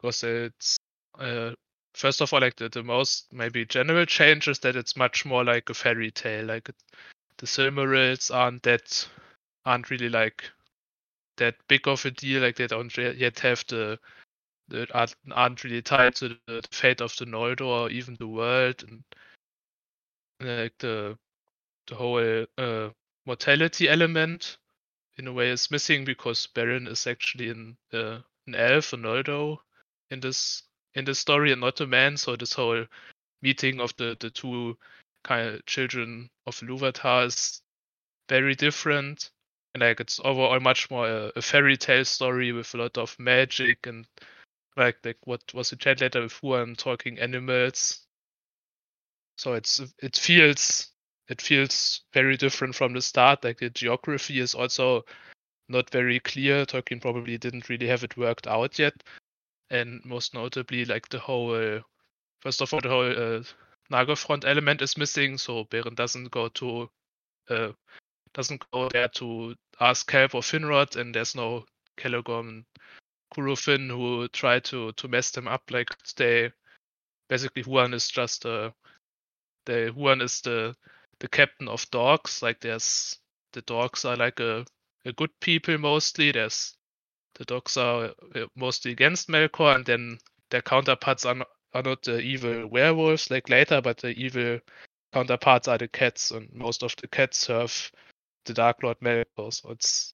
because 0.00 0.22
it's 0.22 0.76
uh, 1.18 1.50
first 1.94 2.20
of 2.20 2.32
all 2.32 2.40
like 2.40 2.56
the, 2.56 2.68
the 2.68 2.82
most 2.82 3.32
maybe 3.32 3.64
general 3.64 4.06
change 4.06 4.48
is 4.48 4.58
that 4.60 4.76
it's 4.76 4.96
much 4.96 5.26
more 5.26 5.44
like 5.44 5.68
a 5.68 5.74
fairy 5.74 6.10
tale. 6.10 6.46
Like 6.46 6.70
the 7.38 7.46
Silmarils 7.46 8.34
aren't 8.34 8.62
that 8.62 9.06
aren't 9.66 9.90
really 9.90 10.08
like 10.08 10.50
that 11.36 11.56
big 11.68 11.86
of 11.86 12.04
a 12.06 12.10
deal. 12.10 12.42
Like 12.42 12.56
they 12.56 12.66
don't 12.66 12.96
yet 12.96 13.38
have 13.40 13.64
the 13.68 13.98
aren't, 15.32 15.64
really 15.64 15.82
tied 15.82 16.14
to 16.14 16.36
the 16.46 16.62
fate 16.70 17.00
of 17.00 17.14
the 17.16 17.24
Noldor 17.24 17.66
or 17.66 17.90
even 17.90 18.16
the 18.20 18.28
world 18.28 18.84
and 18.88 19.02
like 20.40 20.78
the 20.78 21.18
the 21.88 21.94
whole 21.96 22.46
uh, 22.56 22.88
mortality 23.26 23.88
element 23.88 24.58
in 25.18 25.26
a 25.26 25.32
way 25.32 25.50
is 25.50 25.72
missing 25.72 26.04
because 26.04 26.48
Beren 26.54 26.86
is 26.86 27.06
actually 27.06 27.50
an 27.50 27.76
uh, 27.92 28.20
an 28.46 28.54
elf, 28.54 28.92
a 28.92 28.96
Noldor 28.96 29.58
in 30.10 30.20
this 30.20 30.62
in 30.94 31.04
this 31.04 31.18
story 31.18 31.52
and 31.52 31.60
not 31.60 31.80
a 31.80 31.86
man. 31.86 32.16
So 32.16 32.36
this 32.36 32.52
whole 32.52 32.84
meeting 33.42 33.80
of 33.80 33.94
the 33.96 34.16
the 34.20 34.30
two 34.30 34.76
kind 35.24 35.48
of 35.48 35.66
children 35.66 36.30
of 36.46 36.56
Luvatar 36.60 37.26
is 37.26 37.62
very 38.28 38.54
different. 38.54 39.30
And 39.74 39.82
like 39.82 40.00
it's 40.00 40.20
overall 40.20 40.58
much 40.60 40.90
more 40.90 41.06
a, 41.06 41.32
a 41.36 41.42
fairy 41.42 41.76
tale 41.76 42.04
story 42.04 42.52
with 42.52 42.74
a 42.74 42.78
lot 42.78 42.98
of 42.98 43.16
magic 43.18 43.86
and 43.86 44.06
like 44.76 44.96
like 45.04 45.18
what 45.24 45.42
was 45.54 45.70
the 45.70 45.76
chat 45.76 46.00
later 46.00 46.22
with 46.22 46.32
Huan 46.40 46.74
talking 46.74 47.18
animals. 47.18 48.06
So 49.36 49.54
it's 49.54 49.80
it 50.02 50.16
feels 50.16 50.88
it 51.28 51.40
feels 51.40 52.02
very 52.12 52.36
different 52.36 52.74
from 52.74 52.92
the 52.92 53.00
start. 53.00 53.44
Like 53.44 53.58
the 53.58 53.70
geography 53.70 54.40
is 54.40 54.54
also 54.54 55.04
not 55.68 55.88
very 55.90 56.18
clear. 56.18 56.66
Tolkien 56.66 57.00
probably 57.00 57.38
didn't 57.38 57.68
really 57.68 57.86
have 57.86 58.02
it 58.02 58.16
worked 58.16 58.48
out 58.48 58.78
yet. 58.78 58.94
And 59.70 60.04
most 60.04 60.34
notably, 60.34 60.84
like 60.84 61.08
the 61.08 61.18
whole 61.18 61.80
first 62.40 62.60
of 62.60 62.72
all, 62.72 62.80
the 62.80 62.88
whole 62.88 63.10
uh, 63.10 63.42
Nargothrond 63.90 64.44
element 64.44 64.82
is 64.82 64.96
missing. 64.96 65.38
So 65.38 65.64
Beren 65.64 65.94
doesn't 65.94 66.30
go 66.30 66.48
to 66.48 66.90
uh, 67.48 67.72
doesn't 68.34 68.64
go 68.72 68.88
there 68.88 69.08
to 69.08 69.54
ask 69.80 70.10
help 70.10 70.34
of 70.34 70.44
Finrod, 70.44 70.96
and 70.96 71.14
there's 71.14 71.34
no 71.34 71.64
Celegorm 71.98 72.48
and 72.48 72.64
Curufin 73.34 73.88
who 73.88 74.28
try 74.28 74.60
to 74.60 74.92
to 74.92 75.08
mess 75.08 75.30
them 75.30 75.48
up. 75.48 75.62
Like 75.70 75.88
they 76.16 76.52
basically 77.28 77.62
Huan 77.62 77.94
is 77.94 78.08
just 78.08 78.44
a 78.44 78.74
the 79.66 79.92
Huan 79.94 80.20
is 80.20 80.40
the 80.40 80.74
the 81.20 81.28
captain 81.28 81.68
of 81.68 81.90
dogs. 81.90 82.42
Like 82.42 82.60
there's 82.60 83.18
the 83.52 83.62
dogs 83.62 84.04
are 84.04 84.16
like 84.16 84.40
a, 84.40 84.64
a 85.04 85.12
good 85.12 85.30
people 85.40 85.78
mostly. 85.78 86.32
There's 86.32 86.76
the 87.40 87.46
dogs 87.46 87.78
are 87.78 88.12
uh, 88.34 88.46
mostly 88.54 88.92
against 88.92 89.28
Melkor, 89.28 89.74
and 89.74 89.86
then 89.86 90.18
their 90.50 90.60
counterparts 90.60 91.24
are 91.24 91.36
not, 91.36 91.48
are 91.72 91.82
not 91.82 92.02
the 92.02 92.20
evil 92.20 92.66
werewolves 92.66 93.30
like 93.30 93.48
later, 93.48 93.80
but 93.80 93.96
the 93.96 94.10
evil 94.10 94.58
counterparts 95.14 95.66
are 95.66 95.78
the 95.78 95.88
cats, 95.88 96.32
and 96.32 96.52
most 96.52 96.82
of 96.82 96.94
the 96.96 97.08
cats 97.08 97.38
serve 97.38 97.90
the 98.44 98.52
Dark 98.52 98.82
Lord 98.82 99.00
Melkor. 99.00 99.54
So 99.54 99.70
it's 99.70 100.12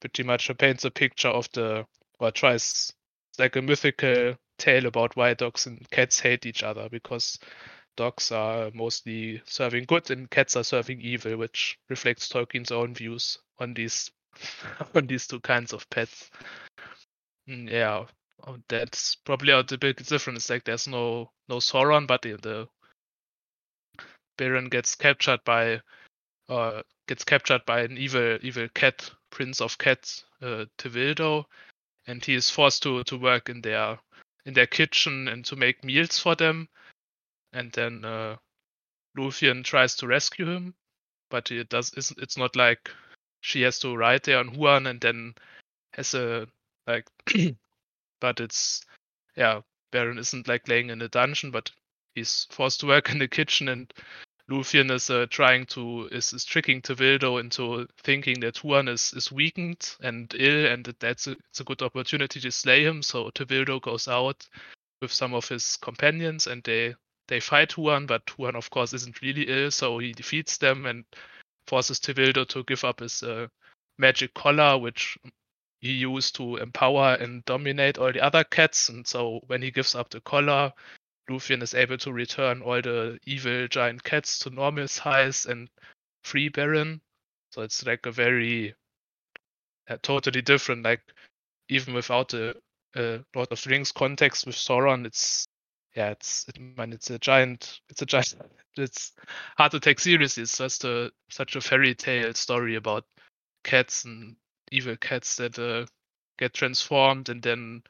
pretty 0.00 0.24
much 0.24 0.50
a 0.50 0.54
paints 0.56 0.84
a 0.84 0.90
picture 0.90 1.28
of 1.28 1.48
the 1.52 1.86
or 2.18 2.32
tries 2.32 2.92
like 3.38 3.54
a 3.54 3.62
mythical 3.62 4.34
tale 4.58 4.86
about 4.86 5.14
why 5.14 5.34
dogs 5.34 5.66
and 5.66 5.88
cats 5.90 6.18
hate 6.18 6.44
each 6.44 6.64
other 6.64 6.88
because 6.88 7.38
dogs 7.96 8.32
are 8.32 8.72
mostly 8.74 9.40
serving 9.46 9.84
good 9.84 10.10
and 10.10 10.28
cats 10.28 10.56
are 10.56 10.64
serving 10.64 11.00
evil, 11.00 11.36
which 11.36 11.78
reflects 11.88 12.28
Tolkien's 12.28 12.72
own 12.72 12.94
views 12.94 13.38
on 13.60 13.74
these 13.74 14.10
on 14.94 15.06
these 15.06 15.26
two 15.26 15.40
kinds 15.40 15.72
of 15.72 15.88
pets. 15.90 16.30
Mm, 17.48 17.70
yeah, 17.70 18.04
oh, 18.46 18.56
that's 18.68 19.16
probably 19.16 19.52
the 19.62 19.78
big 19.78 19.96
difference. 20.04 20.50
Like 20.50 20.64
there's 20.64 20.88
no 20.88 21.30
no 21.48 21.56
Sauron, 21.56 22.06
but 22.06 22.22
the, 22.22 22.36
the 22.36 22.68
Beren 24.38 24.70
gets 24.70 24.94
captured 24.94 25.40
by 25.44 25.80
uh 26.48 26.82
gets 27.08 27.24
captured 27.24 27.64
by 27.66 27.80
an 27.80 27.98
evil 27.98 28.38
evil 28.42 28.68
cat, 28.74 29.10
Prince 29.30 29.60
of 29.60 29.78
Cats, 29.78 30.24
uh, 30.42 30.64
Tevildo, 30.78 31.44
and 32.06 32.24
he 32.24 32.34
is 32.34 32.50
forced 32.50 32.82
to 32.84 33.04
to 33.04 33.16
work 33.18 33.48
in 33.48 33.60
their 33.60 33.98
in 34.46 34.54
their 34.54 34.66
kitchen 34.66 35.28
and 35.28 35.44
to 35.44 35.56
make 35.56 35.84
meals 35.84 36.18
for 36.18 36.34
them. 36.34 36.68
And 37.52 37.70
then 37.72 38.04
uh, 38.04 38.36
Luthien 39.16 39.64
tries 39.64 39.94
to 39.96 40.06
rescue 40.06 40.46
him, 40.46 40.74
but 41.30 41.50
it 41.50 41.68
does. 41.68 41.92
It's, 41.96 42.10
it's 42.18 42.36
not 42.36 42.56
like 42.56 42.90
she 43.44 43.60
has 43.60 43.78
to 43.78 43.94
ride 43.94 44.22
there 44.22 44.38
on 44.38 44.48
Huan 44.48 44.86
and 44.86 45.00
then 45.00 45.34
has 45.92 46.14
a 46.14 46.46
like. 46.86 47.06
but 48.20 48.40
it's 48.40 48.86
yeah, 49.36 49.60
Baron 49.92 50.18
isn't 50.18 50.48
like 50.48 50.66
laying 50.66 50.88
in 50.88 51.02
a 51.02 51.08
dungeon, 51.08 51.50
but 51.50 51.70
he's 52.14 52.46
forced 52.50 52.80
to 52.80 52.86
work 52.86 53.10
in 53.12 53.18
the 53.18 53.28
kitchen 53.28 53.68
and 53.68 53.92
Luthien 54.50 54.90
is 54.90 55.10
uh, 55.10 55.26
trying 55.28 55.66
to 55.66 56.08
is, 56.10 56.32
is 56.32 56.44
tricking 56.44 56.80
Tevildo 56.80 57.38
into 57.38 57.86
thinking 58.02 58.40
that 58.40 58.58
Huan 58.58 58.88
is, 58.88 59.12
is 59.12 59.30
weakened 59.30 59.94
and 60.00 60.34
ill, 60.38 60.66
and 60.66 60.84
that 60.86 61.00
that's 61.00 61.26
a, 61.26 61.32
it's 61.50 61.60
a 61.60 61.64
good 61.64 61.82
opportunity 61.82 62.40
to 62.40 62.50
slay 62.50 62.82
him. 62.82 63.02
So 63.02 63.30
Tevildo 63.30 63.80
goes 63.80 64.08
out 64.08 64.46
with 65.02 65.12
some 65.12 65.34
of 65.34 65.48
his 65.48 65.76
companions, 65.76 66.46
and 66.46 66.62
they 66.62 66.94
they 67.28 67.40
fight 67.40 67.72
Huan, 67.72 68.06
but 68.06 68.28
Huan 68.30 68.56
of 68.56 68.70
course 68.70 68.94
isn't 68.94 69.22
really 69.22 69.48
ill, 69.48 69.70
so 69.70 69.98
he 69.98 70.12
defeats 70.12 70.58
them 70.58 70.86
and 70.86 71.04
forces 71.66 72.00
Tevildo 72.00 72.46
to 72.48 72.64
give 72.64 72.84
up 72.84 73.00
his 73.00 73.22
uh, 73.22 73.46
magic 73.98 74.34
collar, 74.34 74.78
which 74.78 75.18
he 75.80 75.92
used 75.92 76.36
to 76.36 76.56
empower 76.56 77.14
and 77.14 77.44
dominate 77.44 77.98
all 77.98 78.12
the 78.12 78.20
other 78.20 78.44
cats. 78.44 78.88
And 78.88 79.06
so 79.06 79.40
when 79.46 79.62
he 79.62 79.70
gives 79.70 79.94
up 79.94 80.10
the 80.10 80.20
collar, 80.20 80.72
Luthien 81.30 81.62
is 81.62 81.74
able 81.74 81.98
to 81.98 82.12
return 82.12 82.62
all 82.62 82.82
the 82.82 83.18
evil 83.26 83.68
giant 83.68 84.02
cats 84.02 84.38
to 84.40 84.50
normal 84.50 84.88
size 84.88 85.46
and 85.46 85.68
free 86.22 86.48
Baron. 86.48 87.00
So 87.50 87.62
it's 87.62 87.84
like 87.86 88.06
a 88.06 88.12
very 88.12 88.74
uh, 89.88 89.96
totally 90.02 90.42
different, 90.42 90.84
like 90.84 91.02
even 91.68 91.94
without 91.94 92.30
the 92.30 92.56
uh, 92.96 93.18
Lord 93.34 93.48
of 93.50 93.62
the 93.62 93.70
Rings 93.70 93.92
context 93.92 94.46
with 94.46 94.56
Sauron, 94.56 95.06
it's 95.06 95.46
yeah, 95.96 96.10
it's 96.10 96.46
I 96.56 96.60
mean 96.60 96.92
it's 96.92 97.10
a 97.10 97.18
giant 97.18 97.80
it's 97.90 98.02
a 98.02 98.06
giant 98.06 98.34
it's 98.76 99.12
hard 99.56 99.72
to 99.72 99.80
take 99.80 100.00
seriously. 100.00 100.42
It's 100.44 100.58
just 100.58 100.84
a 100.84 101.12
such 101.30 101.56
a 101.56 101.60
fairy 101.60 101.94
tale 101.94 102.34
story 102.34 102.76
about 102.76 103.04
cats 103.64 104.04
and 104.04 104.36
evil 104.72 104.96
cats 104.96 105.36
that 105.36 105.58
uh, 105.58 105.86
get 106.38 106.54
transformed 106.54 107.28
and 107.28 107.42
then 107.42 107.82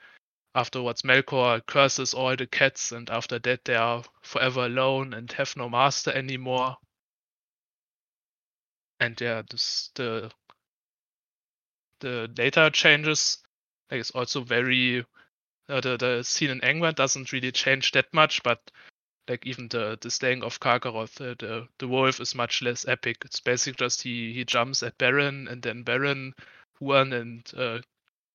Afterwards, 0.57 1.03
Melkor 1.03 1.64
curses 1.67 2.12
all 2.14 2.37
the 2.37 2.47
cats, 2.47 2.93
and 2.93 3.09
after 3.11 3.38
that, 3.40 3.64
they 3.64 3.77
are 3.77 4.05
forever 4.23 4.67
alone 4.67 5.14
and 5.14 5.31
have 5.33 5.57
no 5.57 5.69
master 5.69 6.12
anymore. 6.12 6.77
And 9.01 9.21
yeah, 9.21 9.43
this, 9.49 9.90
the 9.95 10.33
the 12.01 12.29
data 12.33 12.71
changes. 12.73 13.38
Like 13.90 14.01
it's 14.01 14.12
also 14.12 14.43
very 14.43 15.05
uh, 15.68 15.81
the 15.81 15.96
the 15.96 16.22
scene 16.22 16.50
in 16.50 16.61
Angband 16.61 16.96
doesn't 16.96 17.33
really 17.33 17.53
change 17.53 17.92
that 17.92 18.12
much, 18.12 18.42
but 18.42 18.70
like 19.29 19.46
even 19.46 19.68
the 19.68 19.98
the 20.00 20.11
slaying 20.11 20.42
of 20.42 20.61
Carcharoth, 20.61 21.20
uh, 21.20 21.35
the 21.38 21.68
the 21.79 21.88
wolf 21.88 22.20
is 22.20 22.35
much 22.35 22.62
less 22.62 22.87
epic. 22.87 23.18
It's 23.24 23.40
basically 23.40 23.85
just 23.85 24.03
he 24.03 24.33
he 24.33 24.44
jumps 24.44 24.83
at 24.83 24.98
Beren, 24.98 25.50
and 25.50 25.62
then 25.62 25.85
Beren, 25.85 26.33
Huan, 26.81 27.12
and 27.12 27.50
uh, 27.57 27.79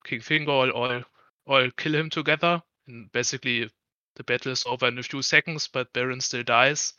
King 0.04 0.22
Thingol 0.22 0.74
all 0.74 1.04
all 1.46 1.70
kill 1.78 1.96
him 1.96 2.10
together. 2.10 2.62
And 2.88 3.12
basically, 3.12 3.70
the 4.16 4.24
battle 4.24 4.52
is 4.52 4.66
over 4.66 4.88
in 4.88 4.98
a 4.98 5.04
few 5.04 5.22
seconds, 5.22 5.68
but 5.68 5.94
Beren 5.94 6.22
still 6.22 6.44
dies. 6.44 6.94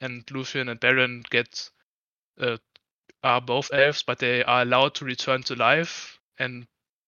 And 0.00 0.26
Luthien 0.26 0.68
and 0.68 0.80
Beren 0.80 1.22
get 1.30 1.70
uh, 2.40 2.56
are 3.22 3.40
both 3.40 3.72
elves, 3.72 4.02
but 4.02 4.18
they 4.18 4.42
are 4.44 4.62
allowed 4.62 4.94
to 4.96 5.04
return 5.04 5.42
to 5.44 5.54
life 5.54 6.18
and 6.38 6.66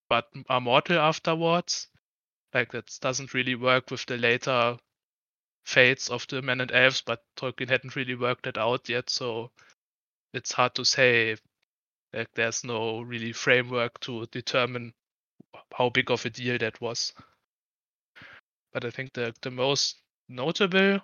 but 0.09 0.29
are 0.49 0.61
mortal 0.61 0.99
afterwards. 0.99 1.89
Like 2.55 2.71
that 2.71 2.97
doesn't 3.01 3.35
really 3.35 3.57
work 3.57 3.91
with 3.91 4.07
the 4.07 4.17
later 4.17 4.79
fates 5.65 6.09
of 6.09 6.27
the 6.29 6.41
men 6.41 6.61
and 6.61 6.71
elves, 6.71 7.03
but 7.05 7.25
Tolkien 7.37 7.69
hadn't 7.69 7.97
really 7.97 8.15
worked 8.15 8.45
that 8.45 8.59
out 8.59 8.89
yet, 8.89 9.11
so 9.11 9.51
it's 10.33 10.53
hard 10.53 10.75
to 10.77 10.85
say. 10.85 11.37
Like 12.13 12.29
there's 12.35 12.63
no 12.63 13.01
really 13.01 13.33
framework 13.33 13.99
to 14.01 14.27
determine 14.27 14.95
how 15.77 15.91
big 15.91 16.13
of 16.13 16.25
a 16.25 16.31
deal 16.31 16.57
that 16.59 16.81
was. 16.81 17.13
But 18.73 18.85
I 18.85 18.91
think 18.91 19.15
the 19.15 19.35
the 19.43 19.51
most 19.51 20.01
notable 20.29 21.01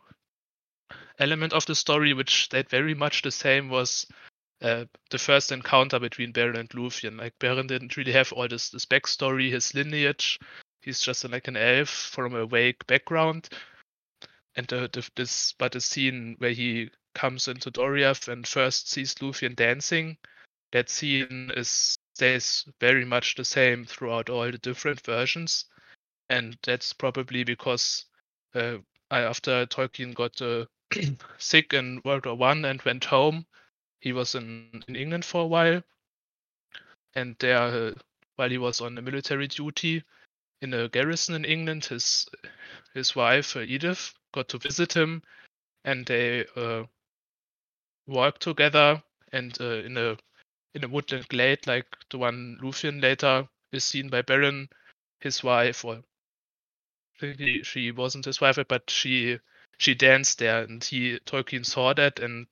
element 1.19 1.53
of 1.53 1.67
the 1.67 1.75
story, 1.75 2.13
which 2.13 2.45
stayed 2.45 2.69
very 2.69 2.95
much 2.95 3.23
the 3.23 3.33
same, 3.33 3.69
was 3.69 4.07
uh, 4.63 4.85
the 5.11 5.19
first 5.19 5.51
encounter 5.51 5.99
between 5.99 6.33
Beren 6.33 6.59
and 6.59 6.69
Luthien. 6.71 7.19
Like 7.19 7.39
Beren 7.41 7.67
didn't 7.67 7.97
really 7.97 8.13
have 8.13 8.33
all 8.33 8.47
this 8.47 8.71
this 8.71 8.87
backstory, 8.87 9.51
his 9.51 9.75
lineage. 9.75 10.39
He's 10.81 11.01
just 11.01 11.29
like 11.29 11.49
an 11.49 11.57
elf 11.57 11.89
from 11.89 12.35
a 12.35 12.47
vague 12.47 12.87
background. 12.87 13.49
And 14.57 14.67
the, 14.67 14.89
the, 14.93 15.09
this, 15.15 15.53
but 15.59 15.73
the 15.73 15.81
scene 15.81 16.37
where 16.39 16.51
he 16.51 16.91
comes 17.15 17.49
into 17.49 17.71
Doriath 17.71 18.29
and 18.29 18.47
first 18.47 18.91
sees 18.91 19.15
Luthien 19.17 19.55
dancing, 19.55 20.17
that 20.73 20.89
scene 20.89 21.51
is 21.57 21.99
stays 22.15 22.67
very 22.81 23.05
much 23.05 23.35
the 23.35 23.45
same 23.45 23.85
throughout 23.87 24.29
all 24.29 24.51
the 24.51 24.59
different 24.59 25.01
versions, 25.07 25.65
and 26.29 26.59
that's 26.63 26.93
probably 26.93 27.45
because 27.45 28.05
uh, 28.55 28.77
after 29.11 29.65
Tolkien 29.67 30.13
got 30.13 30.41
uh, 30.43 30.67
sick 31.39 31.73
in 31.73 32.03
World 32.05 32.27
War 32.27 32.35
One 32.35 32.67
and 32.67 32.83
went 32.83 33.07
home, 33.07 33.47
he 34.01 34.13
was 34.13 34.35
in, 34.35 34.83
in 34.87 34.97
England 34.97 35.25
for 35.25 35.43
a 35.43 35.47
while, 35.47 35.83
and 37.15 37.37
there, 37.39 37.57
uh, 37.57 37.93
while 38.37 38.51
he 38.51 38.59
was 38.59 38.83
on 38.83 39.03
military 39.03 39.49
duty 39.49 40.03
in 40.63 40.75
a 40.75 40.89
garrison 40.89 41.35
in 41.35 41.45
England, 41.45 41.87
his 41.87 42.29
his 42.95 43.15
wife 43.17 43.57
uh, 43.57 43.61
Edith 43.61 44.15
got 44.33 44.49
to 44.49 44.59
visit 44.59 44.93
him, 44.93 45.23
and 45.85 46.07
they 46.07 46.47
uh, 46.57 46.85
worked 48.07 48.43
together. 48.43 49.03
And 49.33 49.57
uh, 49.61 49.83
in 49.85 49.97
a 49.97 50.17
in 50.75 50.85
a 50.85 50.89
woodland 50.89 51.29
glade 51.29 51.67
like 51.67 51.87
the 52.11 52.19
one 52.19 52.59
Luthien 52.63 53.01
later 53.01 53.49
is 53.73 53.85
seen 53.85 54.09
by 54.09 54.23
Beren, 54.23 54.69
his 55.21 55.43
wife, 55.43 55.85
or 55.85 56.03
she, 57.21 57.63
she 57.63 57.91
wasn't 57.93 58.25
his 58.25 58.41
wife, 58.41 58.59
but 58.69 58.91
she 58.91 59.39
she 59.79 59.95
danced 59.95 60.39
there, 60.39 60.63
and 60.63 60.83
he 60.83 61.19
Tolkien 61.27 61.65
saw 61.65 61.95
that, 61.95 62.19
and 62.19 62.47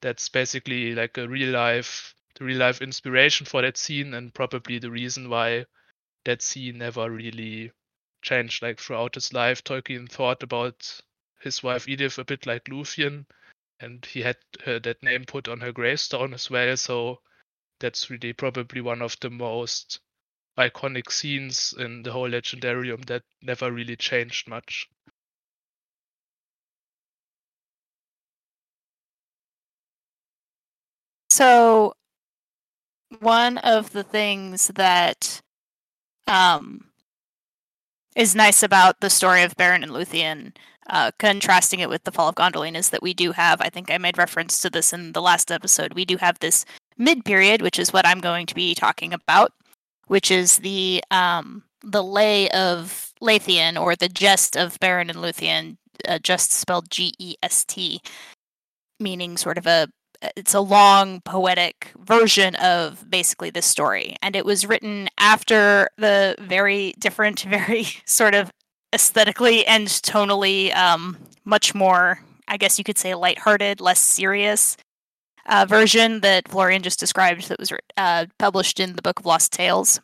that's 0.00 0.28
basically 0.28 0.94
like 0.94 1.18
a 1.18 1.28
real 1.28 1.50
life, 1.50 2.14
real 2.40 2.58
life 2.58 2.80
inspiration 2.80 3.46
for 3.46 3.62
that 3.62 3.76
scene, 3.76 4.14
and 4.14 4.32
probably 4.32 4.78
the 4.78 4.90
reason 4.90 5.28
why 5.28 5.66
that 6.24 6.42
scene 6.42 6.78
never 6.78 7.10
really 7.10 7.72
changed. 8.22 8.62
Like 8.62 8.78
throughout 8.78 9.14
his 9.14 9.32
life, 9.32 9.62
Tolkien 9.64 10.08
thought 10.10 10.42
about 10.42 11.00
his 11.40 11.62
wife 11.62 11.88
Edith 11.88 12.18
a 12.18 12.24
bit 12.24 12.46
like 12.46 12.64
Luthien, 12.64 13.26
and 13.80 14.04
he 14.06 14.22
had 14.22 14.36
her, 14.64 14.78
that 14.80 15.02
name 15.02 15.24
put 15.24 15.48
on 15.48 15.60
her 15.60 15.72
gravestone 15.72 16.34
as 16.34 16.48
well. 16.48 16.76
So 16.76 17.20
that's 17.80 18.10
really 18.10 18.32
probably 18.32 18.80
one 18.80 19.02
of 19.02 19.18
the 19.20 19.30
most 19.30 20.00
iconic 20.58 21.10
scenes 21.10 21.74
in 21.78 22.02
the 22.02 22.12
whole 22.12 22.28
legendarium 22.30 23.04
that 23.06 23.22
never 23.42 23.72
really 23.72 23.96
changed 23.96 24.48
much. 24.48 24.88
So, 31.30 31.94
one 33.20 33.58
of 33.58 33.92
the 33.92 34.04
things 34.04 34.68
that 34.68 35.41
um, 36.32 36.84
is 38.16 38.34
nice 38.34 38.62
about 38.62 39.00
the 39.00 39.10
story 39.10 39.42
of 39.42 39.56
Beren 39.56 39.82
and 39.82 39.92
Luthien, 39.92 40.56
uh, 40.88 41.10
contrasting 41.18 41.80
it 41.80 41.88
with 41.88 42.04
the 42.04 42.12
fall 42.12 42.28
of 42.28 42.34
Gondolin, 42.34 42.76
is 42.76 42.90
that 42.90 43.02
we 43.02 43.14
do 43.14 43.32
have. 43.32 43.60
I 43.60 43.68
think 43.68 43.90
I 43.90 43.98
made 43.98 44.18
reference 44.18 44.58
to 44.60 44.70
this 44.70 44.92
in 44.92 45.12
the 45.12 45.22
last 45.22 45.52
episode. 45.52 45.94
We 45.94 46.04
do 46.04 46.16
have 46.16 46.38
this 46.38 46.64
mid 46.96 47.24
period, 47.24 47.62
which 47.62 47.78
is 47.78 47.92
what 47.92 48.06
I'm 48.06 48.20
going 48.20 48.46
to 48.46 48.54
be 48.54 48.74
talking 48.74 49.12
about, 49.12 49.52
which 50.08 50.30
is 50.30 50.56
the 50.58 51.04
um, 51.10 51.64
the 51.82 52.02
lay 52.02 52.48
of 52.50 53.12
Leithian 53.20 53.80
or 53.80 53.94
the 53.94 54.08
gest 54.08 54.56
of 54.56 54.80
Beren 54.80 55.10
and 55.10 55.18
Luthien, 55.18 55.76
uh, 56.08 56.18
just 56.18 56.52
spelled 56.52 56.90
G 56.90 57.12
E 57.18 57.34
S 57.42 57.64
T, 57.64 58.00
meaning 58.98 59.36
sort 59.36 59.58
of 59.58 59.66
a 59.66 59.88
it's 60.36 60.54
a 60.54 60.60
long 60.60 61.20
poetic 61.22 61.92
version 61.98 62.54
of 62.56 63.08
basically 63.10 63.50
this 63.50 63.66
story. 63.66 64.16
And 64.22 64.36
it 64.36 64.44
was 64.44 64.66
written 64.66 65.08
after 65.18 65.88
the 65.98 66.36
very 66.40 66.94
different 66.98 67.40
very 67.48 67.86
sort 68.06 68.34
of 68.34 68.50
aesthetically 68.92 69.66
and 69.66 69.88
tonally 69.88 70.74
um, 70.76 71.16
much 71.44 71.74
more 71.74 72.20
i 72.48 72.56
guess 72.56 72.78
you 72.78 72.84
could 72.84 72.98
say 72.98 73.14
lighthearted 73.14 73.80
less 73.80 73.98
serious 73.98 74.76
uh, 75.46 75.66
version 75.68 76.20
that 76.20 76.48
florian 76.48 76.82
just 76.82 77.00
described 77.00 77.48
that 77.48 77.58
was 77.58 77.72
uh, 77.96 78.26
published 78.38 78.78
in 78.78 78.94
the 78.94 79.02
book 79.02 79.18
of 79.18 79.26
lost 79.26 79.52
tales. 79.52 80.00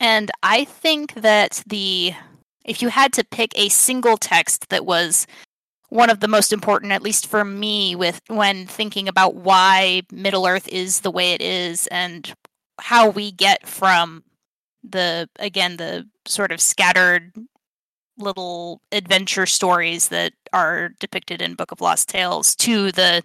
And 0.00 0.30
i 0.42 0.64
think 0.64 1.14
that 1.14 1.62
the 1.66 2.14
if 2.64 2.80
you 2.80 2.88
had 2.88 3.12
to 3.14 3.24
pick 3.24 3.52
a 3.56 3.68
single 3.68 4.16
text 4.16 4.68
that 4.70 4.86
was 4.86 5.26
one 5.88 6.10
of 6.10 6.20
the 6.20 6.28
most 6.28 6.52
important, 6.52 6.92
at 6.92 7.02
least 7.02 7.26
for 7.26 7.44
me, 7.44 7.94
with 7.94 8.20
when 8.28 8.66
thinking 8.66 9.08
about 9.08 9.36
why 9.36 10.02
Middle 10.10 10.46
Earth 10.46 10.68
is 10.68 11.00
the 11.00 11.10
way 11.10 11.32
it 11.32 11.40
is 11.40 11.86
and 11.88 12.34
how 12.80 13.08
we 13.08 13.30
get 13.30 13.66
from 13.66 14.24
the 14.82 15.28
again 15.38 15.76
the 15.76 16.06
sort 16.26 16.52
of 16.52 16.60
scattered 16.60 17.32
little 18.18 18.80
adventure 18.92 19.46
stories 19.46 20.08
that 20.08 20.32
are 20.52 20.90
depicted 21.00 21.42
in 21.42 21.54
Book 21.54 21.72
of 21.72 21.80
Lost 21.80 22.08
Tales 22.08 22.54
to 22.56 22.92
the 22.92 23.22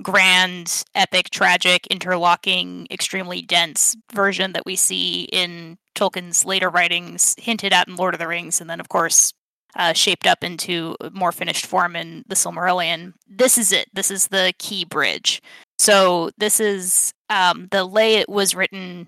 grand, 0.00 0.84
epic, 0.94 1.30
tragic, 1.30 1.86
interlocking, 1.88 2.86
extremely 2.90 3.42
dense 3.42 3.96
version 4.12 4.52
that 4.52 4.64
we 4.64 4.76
see 4.76 5.24
in 5.32 5.76
Tolkien's 5.94 6.44
later 6.44 6.70
writings, 6.70 7.34
hinted 7.38 7.72
at 7.72 7.88
in 7.88 7.96
Lord 7.96 8.14
of 8.14 8.20
the 8.20 8.28
Rings, 8.28 8.60
and 8.60 8.70
then, 8.70 8.80
of 8.80 8.88
course, 8.88 9.34
uh, 9.76 9.92
shaped 9.92 10.26
up 10.26 10.44
into 10.44 10.96
more 11.12 11.32
finished 11.32 11.66
form 11.66 11.96
in 11.96 12.24
the 12.28 12.34
Silmarillion. 12.34 13.14
This 13.28 13.58
is 13.58 13.72
it. 13.72 13.88
This 13.92 14.10
is 14.10 14.28
the 14.28 14.52
key 14.58 14.84
bridge. 14.84 15.42
So 15.78 16.30
this 16.38 16.60
is 16.60 17.12
um, 17.30 17.68
the 17.70 17.84
lay. 17.84 18.16
It 18.16 18.28
was 18.28 18.54
written 18.54 19.06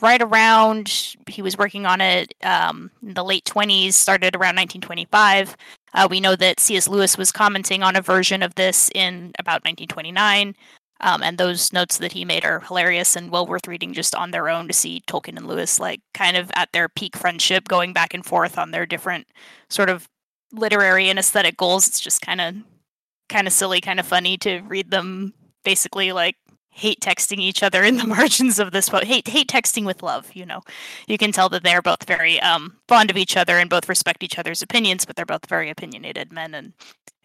right 0.00 0.22
around. 0.22 1.16
He 1.28 1.42
was 1.42 1.58
working 1.58 1.86
on 1.86 2.00
it 2.00 2.34
um, 2.42 2.90
in 3.02 3.14
the 3.14 3.24
late 3.24 3.44
twenties. 3.44 3.96
Started 3.96 4.34
around 4.34 4.56
1925. 4.56 5.56
Uh, 5.94 6.06
we 6.10 6.20
know 6.20 6.36
that 6.36 6.60
C.S. 6.60 6.88
Lewis 6.88 7.16
was 7.16 7.32
commenting 7.32 7.82
on 7.82 7.96
a 7.96 8.02
version 8.02 8.42
of 8.42 8.54
this 8.54 8.90
in 8.94 9.32
about 9.38 9.64
1929. 9.64 10.54
Um, 11.00 11.22
and 11.22 11.36
those 11.36 11.72
notes 11.72 11.98
that 11.98 12.12
he 12.12 12.24
made 12.24 12.44
are 12.44 12.60
hilarious 12.60 13.16
and 13.16 13.30
well 13.30 13.46
worth 13.46 13.68
reading 13.68 13.92
just 13.92 14.14
on 14.14 14.30
their 14.30 14.48
own 14.48 14.66
to 14.68 14.74
see 14.74 15.02
Tolkien 15.06 15.36
and 15.36 15.46
Lewis 15.46 15.78
like 15.78 16.00
kind 16.14 16.36
of 16.36 16.50
at 16.54 16.72
their 16.72 16.88
peak 16.88 17.16
friendship 17.16 17.68
going 17.68 17.92
back 17.92 18.14
and 18.14 18.24
forth 18.24 18.58
on 18.58 18.70
their 18.70 18.86
different 18.86 19.26
sort 19.68 19.90
of 19.90 20.08
literary 20.52 21.08
and 21.08 21.18
aesthetic 21.18 21.56
goals. 21.56 21.86
It's 21.86 22.00
just 22.00 22.22
kind 22.22 22.40
of 22.40 22.54
kind 23.28 23.46
of 23.46 23.52
silly, 23.52 23.80
kind 23.80 24.00
of 24.00 24.06
funny 24.06 24.36
to 24.38 24.60
read 24.60 24.90
them 24.90 25.34
basically 25.64 26.12
like 26.12 26.36
hate 26.70 27.00
texting 27.00 27.38
each 27.38 27.62
other 27.62 27.82
in 27.82 27.96
the 27.96 28.06
margins 28.16 28.58
of 28.58 28.70
this 28.70 28.88
book. 28.88 29.04
Hate 29.04 29.26
hate 29.26 29.48
texting 29.48 29.84
with 29.84 30.02
love, 30.02 30.30
you 30.34 30.46
know. 30.46 30.62
You 31.06 31.18
can 31.18 31.32
tell 31.32 31.48
that 31.48 31.62
they're 31.62 31.82
both 31.82 32.04
very 32.04 32.40
um 32.40 32.76
fond 32.88 33.10
of 33.10 33.16
each 33.16 33.36
other 33.36 33.58
and 33.58 33.68
both 33.68 33.88
respect 33.88 34.22
each 34.22 34.38
other's 34.38 34.62
opinions, 34.62 35.04
but 35.04 35.16
they're 35.16 35.26
both 35.26 35.46
very 35.48 35.70
opinionated 35.70 36.32
men 36.32 36.54
and 36.54 36.72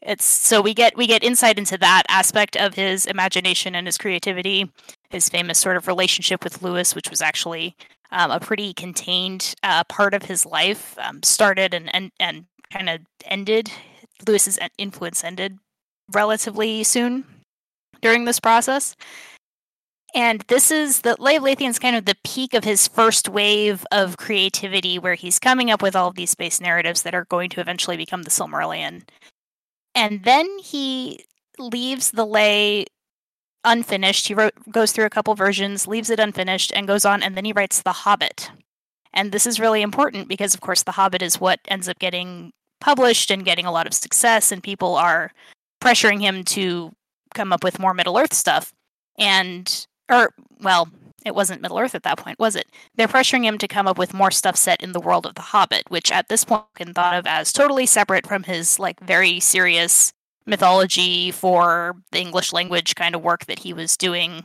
it's 0.01 0.25
so 0.25 0.61
we 0.61 0.73
get 0.73 0.95
we 0.97 1.07
get 1.07 1.23
insight 1.23 1.57
into 1.57 1.77
that 1.77 2.03
aspect 2.09 2.55
of 2.57 2.75
his 2.75 3.05
imagination 3.05 3.75
and 3.75 3.87
his 3.87 3.97
creativity 3.97 4.71
his 5.09 5.29
famous 5.29 5.59
sort 5.59 5.77
of 5.77 5.87
relationship 5.87 6.43
with 6.43 6.61
lewis 6.61 6.95
which 6.95 7.09
was 7.09 7.21
actually 7.21 7.75
um, 8.11 8.31
a 8.31 8.39
pretty 8.39 8.73
contained 8.73 9.53
uh, 9.63 9.83
part 9.85 10.13
of 10.13 10.23
his 10.23 10.45
life 10.45 10.97
um, 10.99 11.21
started 11.23 11.73
and 11.73 11.93
and, 11.93 12.11
and 12.19 12.45
kind 12.71 12.89
of 12.89 13.01
ended 13.25 13.71
lewis's 14.27 14.59
influence 14.77 15.23
ended 15.23 15.57
relatively 16.13 16.83
soon 16.83 17.25
during 18.01 18.25
this 18.25 18.39
process. 18.39 18.95
And 20.13 20.41
this 20.49 20.71
is 20.71 21.01
the 21.01 21.15
Lay 21.19 21.37
Leithian's 21.37 21.79
kind 21.79 21.95
of 21.95 22.03
the 22.03 22.17
peak 22.25 22.53
of 22.53 22.65
his 22.65 22.87
first 22.87 23.29
wave 23.29 23.85
of 23.93 24.17
creativity, 24.17 24.99
where 24.99 25.15
he's 25.15 25.39
coming 25.39 25.71
up 25.71 25.81
with 25.81 25.95
all 25.95 26.09
of 26.09 26.15
these 26.15 26.31
space 26.31 26.59
narratives 26.59 27.03
that 27.03 27.15
are 27.15 27.25
going 27.25 27.49
to 27.51 27.61
eventually 27.61 27.95
become 27.95 28.23
the 28.23 28.29
Silmarillion 28.29 29.03
and 30.01 30.23
then 30.23 30.57
he 30.57 31.23
leaves 31.59 32.09
the 32.09 32.25
lay 32.25 32.87
unfinished. 33.63 34.27
He 34.27 34.33
wrote 34.33 34.55
goes 34.71 34.91
through 34.91 35.05
a 35.05 35.11
couple 35.11 35.35
versions, 35.35 35.87
leaves 35.87 36.09
it 36.09 36.19
unfinished, 36.19 36.73
and 36.75 36.87
goes 36.87 37.05
on, 37.05 37.21
and 37.21 37.37
then 37.37 37.45
he 37.45 37.53
writes 37.53 37.83
The 37.83 37.91
Hobbit. 37.91 38.49
And 39.13 39.31
this 39.31 39.45
is 39.45 39.59
really 39.59 39.83
important 39.83 40.27
because, 40.27 40.55
of 40.55 40.61
course, 40.61 40.81
The 40.81 40.93
Hobbit 40.93 41.21
is 41.21 41.39
what 41.39 41.59
ends 41.67 41.87
up 41.87 41.99
getting 41.99 42.51
published 42.79 43.29
and 43.29 43.45
getting 43.45 43.67
a 43.67 43.71
lot 43.71 43.85
of 43.85 43.93
success, 43.93 44.51
and 44.51 44.63
people 44.63 44.95
are 44.95 45.31
pressuring 45.83 46.19
him 46.19 46.43
to 46.45 46.91
come 47.35 47.53
up 47.53 47.63
with 47.63 47.77
more 47.77 47.93
Middle 47.93 48.17
Earth 48.17 48.33
stuff. 48.33 48.73
And, 49.19 49.85
or, 50.09 50.33
well, 50.61 50.89
it 51.25 51.35
wasn't 51.35 51.61
Middle 51.61 51.79
Earth 51.79 51.95
at 51.95 52.03
that 52.03 52.17
point, 52.17 52.39
was 52.39 52.55
it? 52.55 52.67
They're 52.95 53.07
pressuring 53.07 53.43
him 53.43 53.57
to 53.59 53.67
come 53.67 53.87
up 53.87 53.97
with 53.97 54.13
more 54.13 54.31
stuff 54.31 54.55
set 54.55 54.81
in 54.81 54.91
the 54.91 54.99
world 54.99 55.25
of 55.25 55.35
The 55.35 55.41
Hobbit, 55.41 55.89
which 55.89 56.11
at 56.11 56.29
this 56.29 56.43
point 56.43 56.65
can 56.75 56.93
thought 56.93 57.15
of 57.15 57.27
as 57.27 57.53
totally 57.53 57.85
separate 57.85 58.27
from 58.27 58.43
his 58.43 58.79
like 58.79 58.99
very 59.01 59.39
serious 59.39 60.13
mythology 60.45 61.31
for 61.31 61.95
the 62.11 62.19
English 62.19 62.51
language 62.51 62.95
kind 62.95 63.15
of 63.15 63.21
work 63.21 63.45
that 63.45 63.59
he 63.59 63.73
was 63.73 63.95
doing 63.95 64.43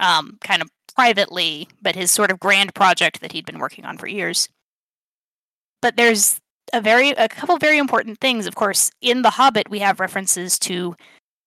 um, 0.00 0.38
kind 0.40 0.62
of 0.62 0.70
privately, 0.94 1.68
but 1.80 1.94
his 1.94 2.10
sort 2.10 2.30
of 2.30 2.40
grand 2.40 2.74
project 2.74 3.20
that 3.20 3.32
he'd 3.32 3.46
been 3.46 3.58
working 3.58 3.84
on 3.84 3.98
for 3.98 4.06
years. 4.06 4.48
But 5.80 5.96
there's 5.96 6.40
a 6.72 6.80
very 6.80 7.10
a 7.10 7.28
couple 7.28 7.56
very 7.58 7.78
important 7.78 8.20
things. 8.20 8.46
Of 8.46 8.54
course, 8.54 8.90
in 9.00 9.22
The 9.22 9.30
Hobbit 9.30 9.68
we 9.68 9.80
have 9.80 10.00
references 10.00 10.58
to 10.60 10.94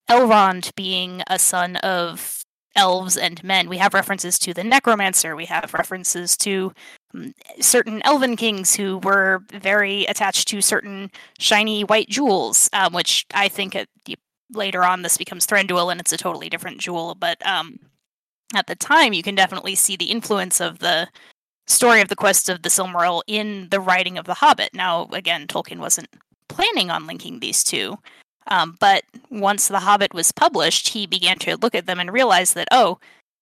Elrond 0.09 0.75
being 0.75 1.23
a 1.27 1.39
son 1.39 1.77
of 1.77 2.44
elves 2.75 3.17
and 3.17 3.43
men. 3.43 3.69
We 3.69 3.77
have 3.77 3.93
references 3.93 4.37
to 4.39 4.53
the 4.53 4.63
necromancer. 4.63 5.35
We 5.35 5.45
have 5.45 5.73
references 5.73 6.35
to 6.37 6.73
um, 7.13 7.33
certain 7.59 8.01
elven 8.03 8.35
kings 8.35 8.75
who 8.75 8.99
were 8.99 9.43
very 9.51 10.05
attached 10.05 10.47
to 10.49 10.61
certain 10.61 11.11
shiny 11.39 11.83
white 11.83 12.09
jewels, 12.09 12.69
um, 12.73 12.93
which 12.93 13.25
I 13.33 13.47
think 13.47 13.75
it, 13.75 13.89
later 14.53 14.83
on 14.83 15.01
this 15.01 15.17
becomes 15.17 15.47
Thranduil 15.47 15.91
and 15.91 15.99
it's 15.99 16.13
a 16.13 16.17
totally 16.17 16.49
different 16.49 16.79
jewel. 16.79 17.15
But 17.15 17.45
um, 17.45 17.79
at 18.53 18.67
the 18.67 18.75
time, 18.75 19.13
you 19.13 19.23
can 19.23 19.35
definitely 19.35 19.75
see 19.75 19.95
the 19.95 20.11
influence 20.11 20.61
of 20.61 20.79
the 20.79 21.07
story 21.67 22.01
of 22.01 22.09
the 22.09 22.15
quest 22.15 22.49
of 22.49 22.61
the 22.61 22.69
Silmaril 22.69 23.21
in 23.27 23.67
the 23.71 23.79
writing 23.79 24.17
of 24.17 24.25
The 24.25 24.35
Hobbit. 24.35 24.73
Now, 24.73 25.07
again, 25.11 25.47
Tolkien 25.47 25.79
wasn't 25.79 26.09
planning 26.47 26.91
on 26.91 27.07
linking 27.07 27.39
these 27.39 27.63
two. 27.63 27.97
Um, 28.47 28.77
but 28.79 29.03
once 29.29 29.67
The 29.67 29.79
Hobbit 29.79 30.13
was 30.13 30.31
published, 30.31 30.89
he 30.89 31.07
began 31.07 31.37
to 31.39 31.57
look 31.57 31.75
at 31.75 31.87
them 31.87 31.99
and 31.99 32.11
realize 32.11 32.53
that, 32.53 32.67
oh, 32.71 32.99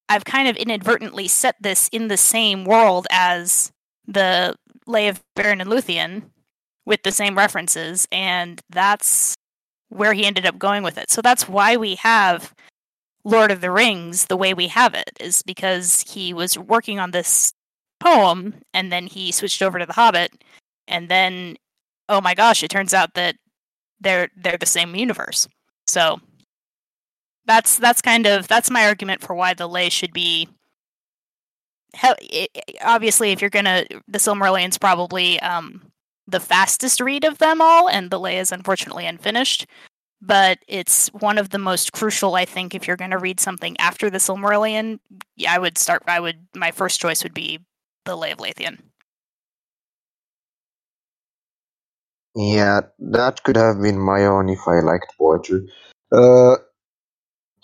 I've 0.10 0.26
kind 0.26 0.48
of 0.48 0.56
inadvertently 0.56 1.28
set 1.28 1.56
this 1.62 1.90
in 1.92 2.08
the 2.08 2.18
same 2.18 2.66
world 2.66 3.08
as 3.12 3.72
the 4.08 4.56
Lay 4.86 5.08
of 5.08 5.22
Beren 5.36 5.62
and 5.62 5.70
Luthien 5.70 6.24
with 6.86 7.04
the 7.04 7.12
same 7.12 7.38
references, 7.38 8.08
and 8.12 8.60
that's 8.70 9.36
where 9.90 10.14
he 10.14 10.26
ended 10.26 10.46
up 10.46 10.60
going 10.60 10.84
with 10.84 10.98
it. 10.98 11.10
So 11.10 11.22
that's 11.22 11.48
why 11.48 11.78
we 11.78 11.96
have 11.96 12.54
Lord 13.24 13.52
of 13.52 13.62
the 13.62 13.72
Rings 13.72 14.26
the 14.26 14.36
way 14.36 14.54
we 14.54 14.68
have 14.68 14.94
it, 14.94 15.12
is 15.20 15.42
because 15.44 16.02
he 16.02 16.34
was 16.34 16.58
working 16.58 17.00
on 17.00 17.12
this 17.12 17.54
poem 18.02 18.56
and 18.74 18.92
then 18.92 19.08
he 19.08 19.32
switched 19.32 19.62
over 19.62 19.80
to 19.80 19.86
The 19.86 19.94
Hobbit, 19.94 20.44
and 20.88 21.08
then, 21.08 21.56
oh 22.10 22.20
my 22.20 22.34
gosh, 22.34 22.64
it 22.64 22.70
turns 22.70 22.94
out 22.94 23.14
that 23.14 23.36
they're 24.04 24.30
they're 24.38 24.58
the 24.58 24.66
same 24.66 24.96
universe. 24.96 25.48
So 25.88 26.20
that's 27.46 27.78
that's 27.78 28.02
kind 28.02 28.26
of 28.26 28.48
that's 28.48 28.70
my 28.70 28.86
argument 28.86 29.22
for 29.22 29.36
why 29.36 29.54
the 29.54 29.68
lay 29.68 29.90
should 29.90 30.14
be 30.14 30.48
obviously 32.84 33.32
if 33.32 33.42
you're 33.42 33.50
gonna 33.50 33.86
the 34.08 34.18
silmarillion's 34.18 34.78
probably 34.78 35.40
um 35.42 35.82
the 36.28 36.40
fastest 36.40 37.00
read 37.00 37.24
of 37.24 37.38
them 37.38 37.62
all 37.62 37.90
and 37.90 38.10
the 38.10 38.20
lay 38.20 38.38
is 38.40 38.52
unfortunately 38.52 39.06
unfinished 39.06 39.68
but 40.22 40.58
it's 40.68 41.10
one 41.20 41.38
of 41.38 41.50
the 41.50 41.60
most 41.60 41.92
crucial 41.94 42.36
i 42.36 42.46
think 42.46 42.74
if 42.74 42.88
you're 42.88 42.98
going 42.98 43.12
to 43.12 43.18
read 43.20 43.40
something 43.40 43.76
after 43.80 44.10
the 44.10 44.18
silmarillion 44.18 45.00
i 45.48 45.60
would 45.60 45.78
start 45.78 46.02
i 46.08 46.20
would 46.20 46.38
my 46.56 46.72
first 46.72 47.00
choice 47.00 47.24
would 47.24 47.34
be 47.34 47.60
the 48.06 48.16
lay 48.16 48.32
of 48.32 48.40
leithian 48.40 48.80
Yeah, 52.36 52.82
that 53.00 53.44
could 53.44 53.58
have 53.58 53.82
been 53.82 54.00
my 54.00 54.26
own 54.26 54.50
if 54.50 54.60
I 54.68 54.80
liked 54.80 55.14
poetry. 55.18 55.70
Uh, 56.12 56.56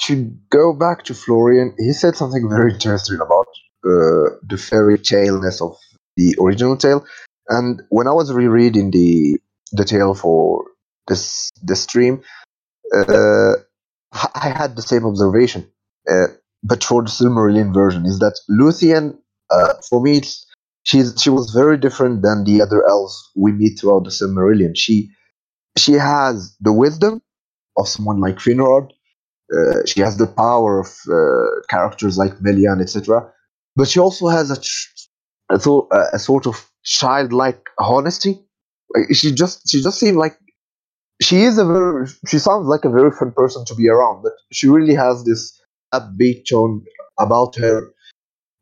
to 0.02 0.32
go 0.50 0.74
back 0.74 1.04
to 1.06 1.14
Florian, 1.14 1.76
he 1.78 1.94
said 1.94 2.16
something 2.16 2.48
very 2.50 2.74
interesting 2.74 3.18
about 3.18 3.48
uh, 3.84 4.38
the 4.48 4.58
fairy 4.58 4.98
taleness 4.98 5.62
of 5.62 5.76
the 6.18 6.36
original 6.40 6.78
tale. 6.78 7.06
And 7.48 7.82
when 7.90 8.08
I 8.08 8.12
was 8.12 8.32
rereading 8.32 8.92
the 8.92 9.40
the 9.72 9.86
tale 9.86 10.14
for 10.14 10.66
this 11.08 11.50
the 11.64 11.76
stream, 11.76 12.22
uh, 12.96 13.54
I 14.12 14.50
had 14.50 14.76
the 14.76 14.82
same 14.82 15.06
observation. 15.06 15.72
Uh, 16.10 16.28
but 16.64 16.84
for 16.84 17.04
the 17.04 17.10
Silmarillion 17.10 17.74
version, 17.74 18.06
is 18.06 18.20
that 18.20 18.40
Luthien, 18.50 19.18
uh, 19.50 19.74
for 19.88 20.02
me, 20.02 20.18
it's, 20.18 20.46
she's 20.84 21.14
she 21.22 21.30
was 21.30 21.52
very 21.52 21.78
different 21.78 22.22
than 22.22 22.44
the 22.44 22.62
other 22.62 22.88
elves 22.88 23.32
we 23.36 23.52
meet 23.52 23.80
throughout 23.80 24.04
the 24.04 24.10
Silmarillion. 24.10 24.76
She 24.76 25.10
she 25.78 25.94
has 25.94 26.56
the 26.60 26.74
wisdom 26.74 27.22
of 27.78 27.88
someone 27.88 28.20
like 28.20 28.38
Finrod. 28.38 28.90
Uh, 29.52 29.86
she 29.86 30.02
has 30.02 30.18
the 30.18 30.28
power 30.28 30.80
of 30.80 30.88
uh, 31.12 31.62
characters 31.70 32.18
like 32.18 32.42
Melian, 32.42 32.82
etc. 32.82 33.32
But 33.76 33.88
she 33.88 34.00
also 34.00 34.28
has 34.28 34.52
a, 34.52 35.56
a, 35.56 35.60
a 36.14 36.20
sort 36.20 36.46
of 36.46 36.70
childlike 36.84 37.62
honesty. 37.80 38.40
She 39.14 39.32
just 39.34 39.70
she 39.70 39.82
just 39.82 40.00
seemed 40.00 40.18
like 40.18 40.38
she 41.22 41.44
is 41.44 41.58
a 41.58 41.66
very 41.66 42.08
she 42.28 42.40
sounds 42.40 42.68
like 42.68 42.86
a 42.86 42.90
very 42.90 43.12
fun 43.12 43.32
person 43.32 43.66
to 43.66 43.76
be 43.76 43.90
around, 43.90 44.24
but 44.24 44.34
she 44.52 44.68
really 44.68 44.96
has 44.96 45.24
this 45.26 45.60
upbeat 45.94 46.44
tone 46.50 46.84
about 47.20 47.56
her 47.56 47.92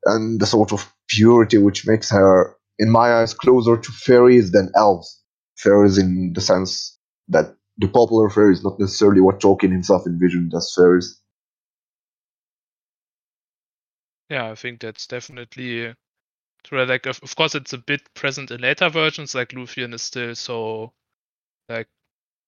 and 0.06 0.39
the 0.39 0.45
sort 0.45 0.71
of 0.73 0.91
purity 1.10 1.58
which 1.58 1.88
makes 1.88 2.10
her, 2.10 2.56
in 2.80 2.89
my 2.89 3.13
eyes, 3.13 3.34
closer 3.34 3.78
to 3.78 3.91
fairies 3.91 4.52
than 4.52 4.72
elves. 4.76 5.24
Fairies 5.58 5.98
in 5.98 6.34
the 6.34 6.41
sense 6.41 6.98
that 7.30 7.56
the 7.78 7.88
popular 7.88 8.30
fairies, 8.30 8.63
not 8.63 8.80
necessarily 8.80 9.22
what 9.22 9.39
Tolkien 9.39 9.72
himself 9.72 10.06
envisioned 10.06 10.54
as 10.56 10.72
fairies. 10.76 11.22
Yeah, 14.30 14.52
I 14.52 14.56
think 14.56 14.82
that's 14.82 15.08
definitely 15.08 15.93
true. 16.63 16.86
Like, 16.86 17.06
of, 17.06 17.36
course, 17.36 17.56
it's 17.56 17.74
a 17.74 17.78
bit 17.78 18.02
present 18.13 18.52
in 18.52 18.62
later 18.62 18.89
versions. 18.89 19.34
Like 19.34 19.50
Luthien 19.50 19.93
is 19.93 20.02
still 20.02 20.36
so 20.36 20.93
like 21.70 21.88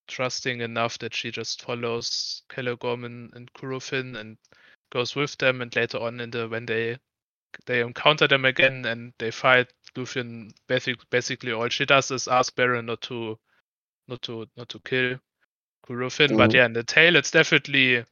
trusting 0.08 0.62
enough 0.62 1.00
that 1.00 1.14
she 1.14 1.32
just 1.32 1.62
follows 1.62 2.44
Celegorm 2.50 3.06
and, 3.06 3.34
and 3.34 3.54
Curufin 3.54 4.18
and 4.18 4.38
goes 4.92 5.16
with 5.16 5.38
them. 5.38 5.62
And 5.62 5.74
later 5.76 6.00
on, 6.00 6.20
in 6.20 6.32
the 6.32 6.48
when 6.50 6.66
they 6.66 6.98
they 7.66 7.82
encounter 7.82 8.28
them 8.28 8.46
again 8.46 8.86
and 8.86 9.14
they 9.20 9.32
fight, 9.32 9.68
Luthien 9.96 10.52
basically 10.68 11.06
basically 11.10 11.52
all 11.52 11.70
she 11.70 11.86
does 11.86 12.12
is 12.12 12.28
ask 12.28 12.56
Baron 12.56 12.86
not 12.86 13.02
to 13.02 13.38
not 14.08 14.22
to 14.24 14.48
not 14.58 14.70
to 14.70 14.80
kill 14.80 15.20
Curufin. 15.88 16.28
Mm-hmm. 16.28 16.38
But 16.38 16.54
yeah, 16.54 16.66
in 16.66 16.74
the 16.74 16.84
tale, 16.84 17.16
it's 17.16 17.32
definitely 17.32 18.04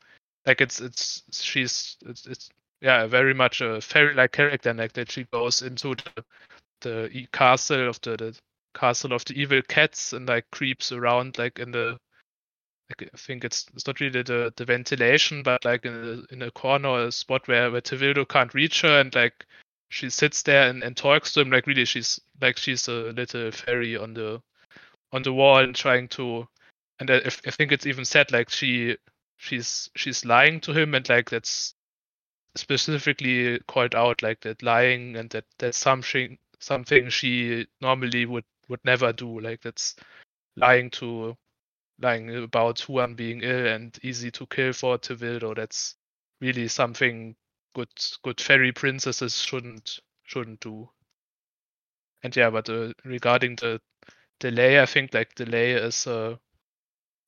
like 0.45 0.61
it's 0.61 0.79
it's 0.79 1.23
she's 1.31 1.97
it's, 2.05 2.25
it's 2.25 2.49
yeah 2.81 3.05
very 3.07 3.33
much 3.33 3.61
a 3.61 3.81
fairy-like 3.81 4.31
character, 4.31 4.73
like 4.73 4.93
that 4.93 5.11
she 5.11 5.25
goes 5.25 5.61
into 5.61 5.95
the 5.95 6.23
the 6.81 7.27
castle 7.31 7.89
of 7.89 7.99
the, 8.01 8.17
the 8.17 8.37
castle 8.73 9.13
of 9.13 9.25
the 9.25 9.33
evil 9.33 9.61
cats 9.67 10.13
and 10.13 10.27
like 10.27 10.49
creeps 10.51 10.91
around 10.91 11.37
like 11.37 11.59
in 11.59 11.71
the 11.71 11.97
I 12.89 13.17
think 13.17 13.43
it's 13.43 13.65
it's 13.73 13.85
not 13.85 13.99
really 13.99 14.23
the, 14.23 14.53
the 14.55 14.65
ventilation, 14.65 15.43
but 15.43 15.65
like 15.65 15.85
in 15.85 15.93
a, 16.29 16.33
in 16.33 16.41
a 16.41 16.51
corner, 16.51 17.05
a 17.05 17.11
spot 17.11 17.47
where 17.47 17.69
where 17.69 17.81
Tevildo 17.81 18.27
can't 18.27 18.53
reach 18.53 18.81
her, 18.81 18.99
and 18.99 19.13
like 19.13 19.45
she 19.89 20.09
sits 20.09 20.41
there 20.43 20.69
and, 20.69 20.83
and 20.83 20.95
talks 20.95 21.33
to 21.33 21.41
him. 21.41 21.51
Like 21.51 21.67
really, 21.67 21.85
she's 21.85 22.19
like 22.41 22.57
she's 22.57 22.87
a 22.87 23.11
little 23.11 23.51
fairy 23.51 23.97
on 23.97 24.13
the 24.13 24.41
on 25.11 25.21
the 25.23 25.33
wall 25.33 25.59
and 25.59 25.75
trying 25.75 26.07
to. 26.09 26.47
And 26.99 27.11
uh, 27.11 27.21
I, 27.25 27.27
I 27.47 27.51
think 27.51 27.71
it's 27.71 27.85
even 27.85 28.05
said 28.05 28.31
like 28.31 28.49
she 28.49 28.97
she's 29.37 29.89
she's 29.95 30.25
lying 30.25 30.61
to 30.61 30.73
him, 30.73 30.95
and 30.95 31.07
like 31.09 31.29
that's 31.29 31.73
specifically 32.55 33.59
called 33.67 33.95
out 33.95 34.23
like 34.23 34.39
that 34.41 34.63
lying 34.63 35.15
and 35.15 35.29
that 35.29 35.45
that's 35.59 35.77
something 35.77 36.37
something 36.59 37.09
she 37.09 37.67
normally 37.81 38.25
would 38.25 38.45
would 38.69 38.83
never 38.85 39.11
do. 39.13 39.39
Like 39.39 39.61
that's 39.61 39.95
lying 40.55 40.89
to 40.91 41.37
lying 41.99 42.35
about 42.43 42.79
Huan 42.81 43.15
being 43.15 43.41
ill 43.41 43.67
and 43.67 43.97
easy 44.03 44.31
to 44.31 44.45
kill 44.47 44.73
for 44.73 44.97
Tevildo. 44.97 45.55
That's 45.55 45.95
really 46.41 46.67
something 46.67 47.35
good 47.75 47.89
good 48.23 48.41
fairy 48.41 48.71
princesses 48.71 49.41
shouldn't 49.41 49.99
shouldn't 50.23 50.59
do. 50.59 50.89
And 52.23 52.35
yeah, 52.35 52.49
but 52.49 52.69
uh, 52.69 52.93
regarding 53.05 53.55
the 53.57 53.81
lay, 54.51 54.79
I 54.81 54.85
think 54.85 55.13
like 55.13 55.35
delay 55.35 55.71
is 55.73 56.07
uh 56.07 56.37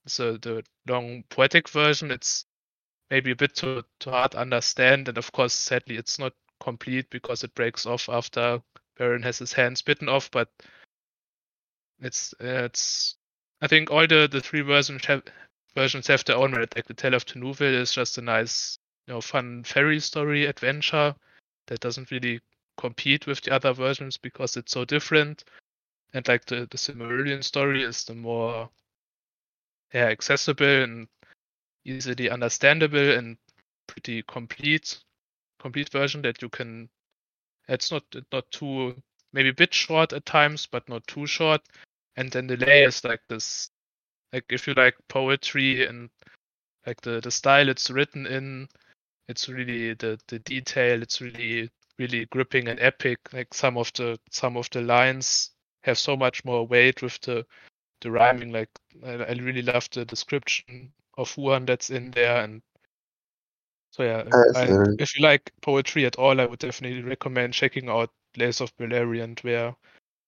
so 0.08 0.38
the 0.38 0.64
long 0.88 1.24
poetic 1.30 1.70
version. 1.70 2.12
It's 2.12 2.46
maybe 3.10 3.32
a 3.32 3.36
bit 3.36 3.56
too 3.56 3.84
too 4.00 4.12
hard 4.12 4.32
to 4.32 4.40
understand, 4.40 5.08
and 5.08 5.18
of 5.18 5.32
course, 5.32 5.54
sadly, 5.54 5.98
it's 5.98 6.20
not 6.20 6.34
complete 6.60 7.10
because 7.10 7.44
it 7.44 7.56
breaks 7.56 7.86
off 7.86 8.10
after 8.10 8.62
Baron 8.98 9.24
has 9.24 9.40
his 9.40 9.54
hands 9.54 9.82
bitten 9.82 10.10
off. 10.10 10.30
But 10.32 10.50
it's 12.00 12.34
uh, 12.42 12.66
it's 12.66 13.16
I 13.62 13.68
think 13.68 13.92
all 13.92 14.08
the 14.08 14.28
the 14.32 14.42
three 14.42 14.62
versions 14.62 15.06
have 15.06 15.24
versions 15.76 16.08
have 16.08 16.24
their 16.26 16.38
own 16.38 16.52
merit. 16.52 16.76
Like 16.76 16.88
the 16.88 16.94
Tale 16.94 17.14
of 17.14 17.26
Tinuviel 17.26 17.74
is 17.74 17.92
just 17.92 18.18
a 18.18 18.22
nice, 18.22 18.78
you 19.08 19.14
know, 19.14 19.22
fun 19.22 19.64
fairy 19.64 20.00
story 20.00 20.46
adventure 20.46 21.16
that 21.68 21.80
doesn't 21.80 22.12
really 22.12 22.40
compete 22.78 23.28
with 23.28 23.42
the 23.42 23.54
other 23.54 23.74
versions 23.74 24.18
because 24.18 24.56
it's 24.58 24.72
so 24.72 24.86
different. 24.86 25.44
And 26.14 26.28
like 26.28 26.46
the 26.46 26.68
the 26.72 26.78
Silmarillion 26.78 27.44
story 27.44 27.84
is 27.84 28.04
the 28.06 28.16
more 28.16 28.70
yeah 29.94 30.06
accessible 30.06 30.84
and 30.84 31.08
easily 31.86 32.30
understandable 32.30 33.12
and 33.12 33.38
pretty 33.88 34.24
complete 34.24 35.00
complete 35.60 35.90
version 35.90 36.22
that 36.22 36.42
you 36.42 36.50
can 36.50 36.90
it's 37.68 37.92
not 37.92 38.04
not 38.32 38.50
too 38.52 38.96
maybe 39.34 39.50
a 39.50 39.54
bit 39.54 39.74
short 39.74 40.14
at 40.14 40.26
times 40.26 40.68
but 40.68 40.88
not 40.90 41.06
too 41.08 41.26
short 41.26 41.62
and 42.20 42.32
then 42.32 42.48
the 42.48 42.58
layers 42.58 43.04
like 43.04 43.22
this 43.30 43.70
like 44.34 44.46
if 44.50 44.68
you 44.68 44.74
like 44.76 44.96
poetry 45.08 45.86
and 45.86 46.10
like 46.86 47.02
the 47.02 47.20
the 47.22 47.32
style 47.32 47.70
it's 47.70 47.90
written 47.90 48.28
in 48.28 48.68
it's 49.28 49.48
really 49.50 49.94
the 49.96 50.20
the 50.28 50.40
detail 50.40 51.02
it's 51.02 51.22
really 51.22 51.70
really 52.00 52.26
gripping 52.26 52.68
and 52.70 52.80
epic. 52.80 53.20
Like 53.34 53.54
some 53.54 53.78
of 53.78 53.92
the 53.94 54.18
some 54.32 54.58
of 54.58 54.70
the 54.72 54.82
lines 54.82 55.52
have 55.84 56.00
so 56.00 56.18
much 56.18 56.44
more 56.46 56.66
weight 56.66 57.02
with 57.02 57.20
the 57.22 57.46
the 58.02 58.10
rhyming. 58.10 58.52
Like 58.52 58.70
i, 59.06 59.12
I 59.12 59.32
really 59.34 59.62
love 59.62 59.88
the 59.92 60.06
description 60.06 60.92
of 61.18 61.32
Huan 61.36 61.66
that's 61.66 61.90
in 61.90 62.12
there 62.12 62.44
and 62.44 62.62
so 63.92 64.04
yeah 64.04 64.24
I, 64.56 64.68
uh, 64.68 64.86
if 65.00 65.18
you 65.18 65.24
like 65.24 65.52
poetry 65.62 66.06
at 66.06 66.16
all 66.16 66.40
i 66.40 66.46
would 66.46 66.60
definitely 66.60 67.02
recommend 67.02 67.54
checking 67.54 67.90
out 67.90 68.10
Lays 68.38 68.62
of 68.62 68.72
Beleriand 68.78 69.44
where 69.44 69.76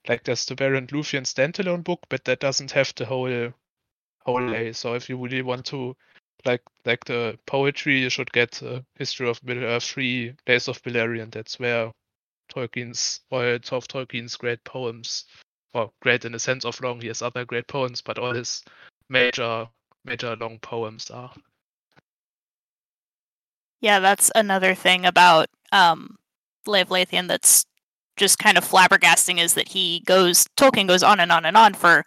like 0.07 0.23
there's 0.23 0.45
the 0.45 0.55
Beren 0.55 0.87
Luthien 0.87 1.23
standalone 1.23 1.83
book, 1.83 2.01
but 2.09 2.25
that 2.25 2.39
doesn't 2.39 2.71
have 2.71 2.93
the 2.95 3.05
whole 3.05 3.53
whole 4.25 4.41
lay. 4.41 4.73
So 4.73 4.93
if 4.93 5.09
you 5.09 5.17
really 5.17 5.41
want 5.41 5.65
to 5.67 5.95
like 6.45 6.61
like 6.85 7.05
the 7.05 7.37
poetry, 7.45 8.01
you 8.01 8.09
should 8.09 8.31
get 8.31 8.61
uh, 8.63 8.81
History 8.95 9.29
of 9.29 9.43
Middle 9.43 9.65
Earth 9.65 9.83
3, 9.83 10.33
Lays 10.47 10.67
of 10.67 10.81
Beleriand. 10.83 11.31
That's 11.31 11.59
where 11.59 11.91
Tolkien's 12.53 13.21
or 13.29 13.53
of 13.53 13.87
Tolkien's 13.87 14.35
great 14.35 14.63
poems, 14.63 15.25
well, 15.73 15.93
great 16.01 16.25
in 16.25 16.31
the 16.31 16.39
sense 16.39 16.65
of 16.65 16.79
long. 16.81 17.01
He 17.01 17.07
has 17.07 17.21
other 17.21 17.45
great 17.45 17.67
poems, 17.67 18.01
but 18.01 18.17
all 18.17 18.33
his 18.33 18.63
major 19.09 19.67
major 20.03 20.35
long 20.35 20.59
poems 20.59 21.09
are. 21.11 21.31
Yeah, 23.81 23.99
that's 23.99 24.31
another 24.35 24.75
thing 24.75 25.05
about 25.05 25.47
um, 25.71 26.17
Lay 26.67 26.81
of 26.81 26.89
Leithian 26.89 27.27
that's 27.27 27.65
just 28.17 28.39
kind 28.39 28.57
of 28.57 28.67
flabbergasting 28.67 29.39
is 29.39 29.53
that 29.53 29.67
he 29.67 30.01
goes 30.05 30.45
Tolkien 30.57 30.87
goes 30.87 31.03
on 31.03 31.19
and 31.19 31.31
on 31.31 31.45
and 31.45 31.57
on 31.57 31.73
for 31.73 32.05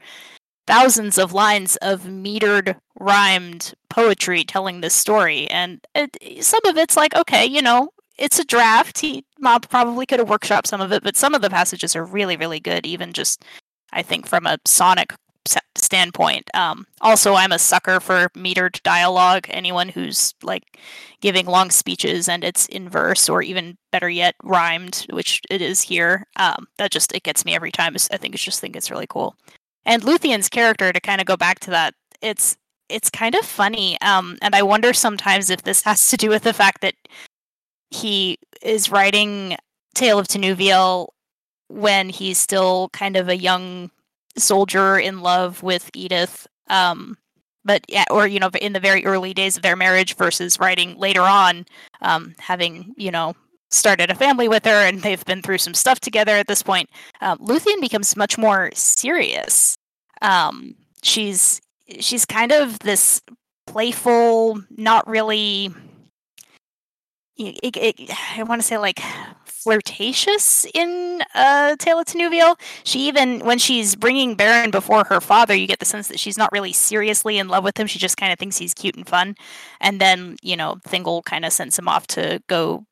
thousands 0.66 1.18
of 1.18 1.32
lines 1.32 1.76
of 1.76 2.02
metered 2.02 2.76
rhymed 2.98 3.74
poetry 3.90 4.44
telling 4.44 4.80
this 4.80 4.94
story. 4.94 5.48
And 5.50 5.84
it, 5.94 6.16
some 6.44 6.64
of 6.66 6.76
it's 6.76 6.96
like 6.96 7.14
okay 7.16 7.44
you 7.44 7.62
know 7.62 7.90
it's 8.16 8.38
a 8.38 8.44
draft. 8.44 9.00
He 9.00 9.24
mob 9.40 9.68
probably 9.68 10.06
could 10.06 10.20
have 10.20 10.28
workshopped 10.28 10.66
some 10.66 10.80
of 10.80 10.92
it 10.92 11.02
but 11.02 11.16
some 11.16 11.34
of 11.34 11.42
the 11.42 11.50
passages 11.50 11.94
are 11.94 12.04
really 12.04 12.36
really 12.36 12.60
good 12.60 12.86
even 12.86 13.12
just 13.12 13.44
i 13.92 14.02
think 14.02 14.26
from 14.26 14.46
a 14.46 14.58
sonic 14.64 15.14
standpoint. 15.76 16.48
Um, 16.54 16.86
also, 17.00 17.34
I'm 17.34 17.52
a 17.52 17.58
sucker 17.58 18.00
for 18.00 18.28
metered 18.30 18.82
dialogue. 18.82 19.46
Anyone 19.50 19.88
who's 19.88 20.34
like 20.42 20.78
giving 21.20 21.46
long 21.46 21.70
speeches 21.70 22.28
and 22.28 22.44
it's 22.44 22.66
in 22.66 22.88
verse, 22.88 23.28
or 23.28 23.42
even 23.42 23.76
better 23.92 24.08
yet, 24.08 24.34
rhymed, 24.42 25.06
which 25.10 25.40
it 25.50 25.60
is 25.62 25.82
here. 25.82 26.26
Um, 26.36 26.66
that 26.78 26.90
just 26.90 27.14
it 27.14 27.22
gets 27.22 27.44
me 27.44 27.54
every 27.54 27.72
time. 27.72 27.96
I 28.12 28.16
think 28.16 28.34
it's 28.34 28.44
just 28.44 28.60
think 28.60 28.76
it's 28.76 28.90
really 28.90 29.06
cool. 29.08 29.36
And 29.86 30.02
Luthien's 30.02 30.48
character, 30.48 30.92
to 30.92 31.00
kind 31.00 31.20
of 31.20 31.26
go 31.26 31.36
back 31.36 31.60
to 31.60 31.70
that, 31.70 31.94
it's 32.22 32.56
it's 32.88 33.10
kind 33.10 33.34
of 33.34 33.44
funny. 33.44 34.00
Um, 34.00 34.38
and 34.42 34.54
I 34.54 34.62
wonder 34.62 34.92
sometimes 34.92 35.50
if 35.50 35.62
this 35.62 35.82
has 35.84 36.08
to 36.08 36.16
do 36.16 36.28
with 36.28 36.42
the 36.42 36.52
fact 36.52 36.80
that 36.82 36.94
he 37.90 38.38
is 38.62 38.90
writing 38.90 39.56
Tale 39.94 40.18
of 40.18 40.26
Tinuviel 40.26 41.08
when 41.68 42.08
he's 42.08 42.38
still 42.38 42.90
kind 42.92 43.16
of 43.16 43.28
a 43.28 43.36
young 43.36 43.90
soldier 44.36 44.98
in 44.98 45.20
love 45.20 45.62
with 45.62 45.90
Edith. 45.94 46.46
Um, 46.68 47.16
but 47.64 47.82
yeah, 47.88 48.04
or 48.10 48.26
you 48.26 48.38
know, 48.38 48.50
in 48.60 48.72
the 48.72 48.80
very 48.80 49.04
early 49.06 49.32
days 49.32 49.56
of 49.56 49.62
their 49.62 49.76
marriage 49.76 50.16
versus 50.16 50.58
writing 50.58 50.98
later 50.98 51.22
on, 51.22 51.66
um, 52.02 52.34
having 52.38 52.94
you 52.96 53.10
know 53.10 53.34
started 53.70 54.10
a 54.10 54.14
family 54.14 54.48
with 54.48 54.64
her 54.64 54.86
and 54.86 55.02
they've 55.02 55.24
been 55.24 55.42
through 55.42 55.58
some 55.58 55.74
stuff 55.74 55.98
together 55.98 56.32
at 56.32 56.46
this 56.46 56.62
point, 56.62 56.88
um, 57.20 57.38
Luthien 57.38 57.80
becomes 57.80 58.16
much 58.16 58.38
more 58.38 58.70
serious. 58.74 59.76
Um, 60.22 60.74
she's 61.02 61.60
she's 62.00 62.24
kind 62.24 62.52
of 62.52 62.78
this 62.80 63.20
playful, 63.66 64.62
not 64.76 65.06
really. 65.08 65.70
It, 67.36 67.76
it, 67.76 68.10
I 68.36 68.44
want 68.44 68.60
to 68.60 68.66
say 68.66 68.78
like 68.78 69.00
flirtatious 69.64 70.66
in 70.74 71.22
uh, 71.34 71.76
Tale 71.76 71.98
of 71.98 72.06
Tinuviel. 72.06 72.58
She 72.84 73.08
even, 73.08 73.40
when 73.40 73.58
she's 73.58 73.96
bringing 73.96 74.36
Beren 74.36 74.70
before 74.70 75.04
her 75.04 75.20
father, 75.20 75.54
you 75.54 75.66
get 75.66 75.78
the 75.78 75.84
sense 75.84 76.08
that 76.08 76.20
she's 76.20 76.36
not 76.36 76.50
really 76.52 76.72
seriously 76.72 77.38
in 77.38 77.48
love 77.48 77.64
with 77.64 77.78
him. 77.78 77.86
She 77.86 77.98
just 77.98 78.16
kind 78.16 78.32
of 78.32 78.38
thinks 78.38 78.58
he's 78.58 78.74
cute 78.74 78.96
and 78.96 79.06
fun. 79.06 79.34
And 79.80 80.00
then, 80.00 80.36
you 80.42 80.56
know, 80.56 80.76
Thingol 80.86 81.24
kind 81.24 81.44
of 81.44 81.52
sends 81.52 81.78
him 81.78 81.88
off 81.88 82.06
to 82.08 82.42
go 82.48 82.84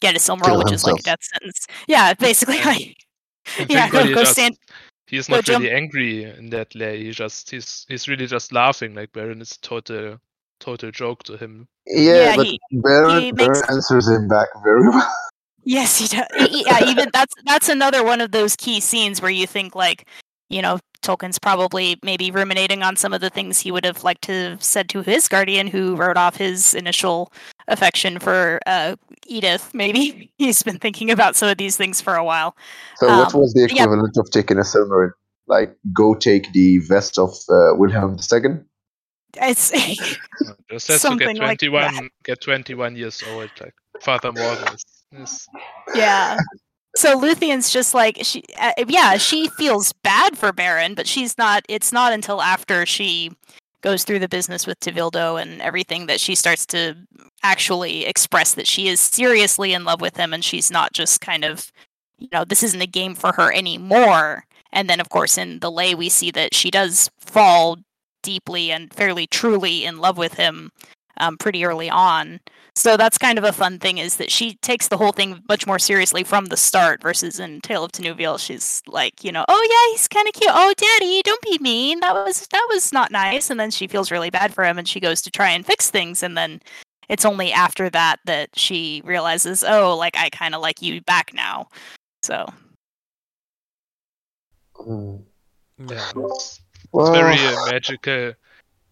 get 0.00 0.14
a 0.14 0.18
Silmaril, 0.18 0.58
which 0.58 0.72
is 0.72 0.84
like 0.84 1.00
a 1.00 1.02
death 1.02 1.22
sentence. 1.22 1.66
Yeah, 1.88 2.14
basically, 2.14 2.60
like, 2.62 2.96
yeah, 3.68 3.88
go, 3.90 4.04
go 4.04 4.20
just, 4.20 4.32
stand. 4.32 4.56
He's 5.06 5.28
not 5.28 5.48
really 5.48 5.70
angry 5.70 6.24
in 6.24 6.50
that 6.50 6.74
lay. 6.74 7.04
He 7.04 7.10
just 7.10 7.50
he's 7.50 7.84
he's 7.88 8.08
really 8.08 8.26
just 8.26 8.52
laughing. 8.52 8.94
Like 8.94 9.12
Beren 9.12 9.42
is 9.42 9.56
total 9.58 10.18
total 10.60 10.90
joke 10.90 11.22
to 11.24 11.36
him. 11.36 11.68
Yeah, 11.86 12.12
yeah 12.12 12.36
but 12.36 12.46
he, 12.46 12.60
Beren, 12.72 13.20
he 13.20 13.32
makes... 13.32 13.60
Beren 13.60 13.70
answers 13.70 14.08
him 14.08 14.28
back 14.28 14.48
very 14.62 14.80
well. 14.88 15.14
Yes, 15.64 15.98
he 15.98 16.08
does. 16.08 16.26
yeah, 16.50 16.84
even 16.84 17.08
that's 17.12 17.34
that's 17.46 17.68
another 17.68 18.04
one 18.04 18.20
of 18.20 18.32
those 18.32 18.56
key 18.56 18.80
scenes 18.80 19.22
where 19.22 19.30
you 19.30 19.46
think 19.46 19.74
like, 19.74 20.06
you 20.48 20.60
know, 20.60 20.78
Tolkien's 21.02 21.38
probably 21.38 21.98
maybe 22.02 22.30
ruminating 22.30 22.82
on 22.82 22.96
some 22.96 23.12
of 23.12 23.20
the 23.20 23.30
things 23.30 23.58
he 23.58 23.70
would 23.70 23.84
have 23.84 24.04
liked 24.04 24.22
to 24.22 24.50
have 24.50 24.62
said 24.62 24.88
to 24.90 25.02
his 25.02 25.28
guardian, 25.28 25.66
who 25.66 25.96
wrote 25.96 26.16
off 26.16 26.36
his 26.36 26.74
initial 26.74 27.32
affection 27.68 28.18
for 28.18 28.60
uh, 28.66 28.96
Edith. 29.26 29.72
Maybe 29.74 30.32
he's 30.38 30.62
been 30.62 30.78
thinking 30.78 31.10
about 31.10 31.36
some 31.36 31.48
of 31.48 31.58
these 31.58 31.76
things 31.76 32.00
for 32.00 32.14
a 32.14 32.24
while. 32.24 32.56
So, 32.96 33.08
um, 33.08 33.18
what 33.18 33.34
was 33.34 33.52
the 33.52 33.64
equivalent 33.64 34.12
yeah. 34.14 34.20
of 34.20 34.30
taking 34.30 34.58
a 34.58 34.62
Silmarillion? 34.62 35.12
Like, 35.48 35.76
go 35.92 36.14
take 36.14 36.52
the 36.52 36.78
vest 36.78 37.18
of 37.18 37.34
uh, 37.48 37.74
Wilhelm 37.74 38.16
II. 38.32 38.60
It's 39.36 39.70
just 40.70 40.88
has 40.88 41.02
to 41.02 41.16
get 41.16 41.36
twenty-one. 41.36 41.94
Like 41.94 42.12
get 42.24 42.40
twenty-one 42.40 42.96
years 42.96 43.22
old, 43.30 43.50
like 43.60 43.74
Father 44.00 44.30
Morgan 44.30 44.74
is 44.74 44.84
Yes. 45.12 45.46
Yeah. 45.94 46.38
So 46.96 47.18
Luthien's 47.18 47.70
just 47.70 47.94
like 47.94 48.18
she, 48.22 48.42
uh, 48.58 48.72
yeah, 48.88 49.16
she 49.16 49.48
feels 49.48 49.92
bad 50.02 50.36
for 50.36 50.52
Beren, 50.52 50.94
but 50.94 51.06
she's 51.06 51.38
not. 51.38 51.64
It's 51.68 51.92
not 51.92 52.12
until 52.12 52.42
after 52.42 52.84
she 52.84 53.30
goes 53.82 54.04
through 54.04 54.20
the 54.20 54.28
business 54.28 54.66
with 54.66 54.78
Tevildo 54.80 55.40
and 55.40 55.60
everything 55.60 56.06
that 56.06 56.20
she 56.20 56.34
starts 56.34 56.64
to 56.66 56.94
actually 57.42 58.04
express 58.04 58.54
that 58.54 58.66
she 58.66 58.88
is 58.88 59.00
seriously 59.00 59.72
in 59.72 59.84
love 59.84 60.00
with 60.00 60.16
him, 60.16 60.32
and 60.32 60.44
she's 60.44 60.70
not 60.70 60.92
just 60.92 61.20
kind 61.20 61.44
of, 61.44 61.72
you 62.18 62.28
know, 62.32 62.44
this 62.44 62.62
isn't 62.62 62.82
a 62.82 62.86
game 62.86 63.14
for 63.14 63.32
her 63.32 63.52
anymore. 63.52 64.44
And 64.72 64.88
then, 64.88 65.00
of 65.00 65.08
course, 65.08 65.36
in 65.36 65.58
the 65.60 65.70
lay, 65.70 65.94
we 65.94 66.08
see 66.08 66.30
that 66.30 66.54
she 66.54 66.70
does 66.70 67.10
fall 67.18 67.78
deeply 68.22 68.70
and 68.70 68.92
fairly 68.94 69.26
truly 69.26 69.84
in 69.84 69.98
love 69.98 70.16
with 70.16 70.34
him 70.34 70.70
um, 71.22 71.38
pretty 71.38 71.64
early 71.64 71.88
on. 71.88 72.40
So 72.74 72.96
that's 72.96 73.18
kind 73.18 73.38
of 73.38 73.44
a 73.44 73.52
fun 73.52 73.78
thing 73.78 73.98
is 73.98 74.16
that 74.16 74.30
she 74.30 74.54
takes 74.56 74.88
the 74.88 74.96
whole 74.96 75.12
thing 75.12 75.42
much 75.48 75.66
more 75.66 75.78
seriously 75.78 76.24
from 76.24 76.46
the 76.46 76.56
start 76.56 77.02
versus 77.02 77.38
in 77.38 77.60
Tale 77.60 77.84
of 77.84 77.92
Tinuviel, 77.92 78.38
she's 78.38 78.82
like, 78.86 79.22
you 79.22 79.30
know, 79.30 79.44
oh 79.46 79.68
yeah, 79.70 79.92
he's 79.92 80.08
kind 80.08 80.26
of 80.26 80.32
cute. 80.34 80.50
Oh, 80.52 80.72
daddy, 80.76 81.20
don't 81.22 81.42
be 81.42 81.58
mean. 81.58 82.00
That 82.00 82.14
was 82.14 82.46
that 82.50 82.66
was 82.70 82.92
not 82.92 83.10
nice. 83.10 83.50
And 83.50 83.60
then 83.60 83.70
she 83.70 83.86
feels 83.86 84.10
really 84.10 84.30
bad 84.30 84.54
for 84.54 84.64
him 84.64 84.78
and 84.78 84.88
she 84.88 85.00
goes 85.00 85.20
to 85.22 85.30
try 85.30 85.50
and 85.50 85.66
fix 85.66 85.90
things 85.90 86.22
and 86.22 86.36
then 86.36 86.60
it's 87.08 87.26
only 87.26 87.52
after 87.52 87.90
that 87.90 88.20
that 88.24 88.48
she 88.56 89.02
realizes, 89.04 89.62
oh, 89.62 89.94
like 89.96 90.16
I 90.16 90.30
kind 90.30 90.54
of 90.54 90.62
like 90.62 90.80
you 90.80 91.02
back 91.02 91.32
now. 91.34 91.68
So 92.22 92.46
mm. 94.80 95.22
yeah, 95.78 96.10
it's, 96.16 96.60
it's 96.94 97.10
very 97.10 97.36
uh, 97.38 97.66
magical. 97.70 98.32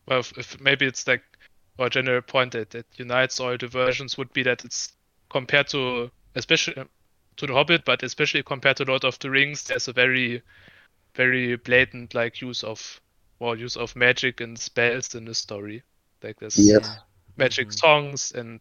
Well, 0.07 0.21
if, 0.21 0.37
if 0.37 0.61
maybe 0.61 0.85
it's 0.85 1.07
like 1.07 1.23
or 1.81 1.88
general 1.88 2.21
point 2.21 2.53
that, 2.53 2.71
that 2.71 2.87
unites 2.97 3.40
all 3.40 3.57
the 3.57 3.66
versions 3.66 4.19
would 4.19 4.31
be 4.35 4.43
that 4.43 4.64
it's 4.64 4.93
compared 5.31 5.66
to 5.69 6.11
especially 6.35 6.75
to 7.37 7.47
the 7.47 7.55
Hobbit, 7.55 7.87
but 7.87 8.03
especially 8.03 8.43
compared 8.43 8.77
to 8.77 8.85
Lord 8.85 9.05
of 9.05 9.19
the 9.19 9.31
Rings, 9.31 9.64
there's 9.64 9.88
a 9.88 9.93
very 9.95 10.43
very 11.14 11.57
blatant 11.57 12.14
like 12.14 12.43
use 12.43 12.62
of 12.62 13.01
well 13.38 13.57
use 13.57 13.77
of 13.77 13.97
magic 13.97 14.43
and 14.43 14.59
spells 14.59 15.14
in 15.14 15.25
the 15.25 15.35
story. 15.35 15.83
Like 16.23 16.38
there's 16.38 16.59
yes. 16.59 16.99
magic 17.38 17.69
mm-hmm. 17.69 17.79
songs 17.79 18.33
and 18.33 18.61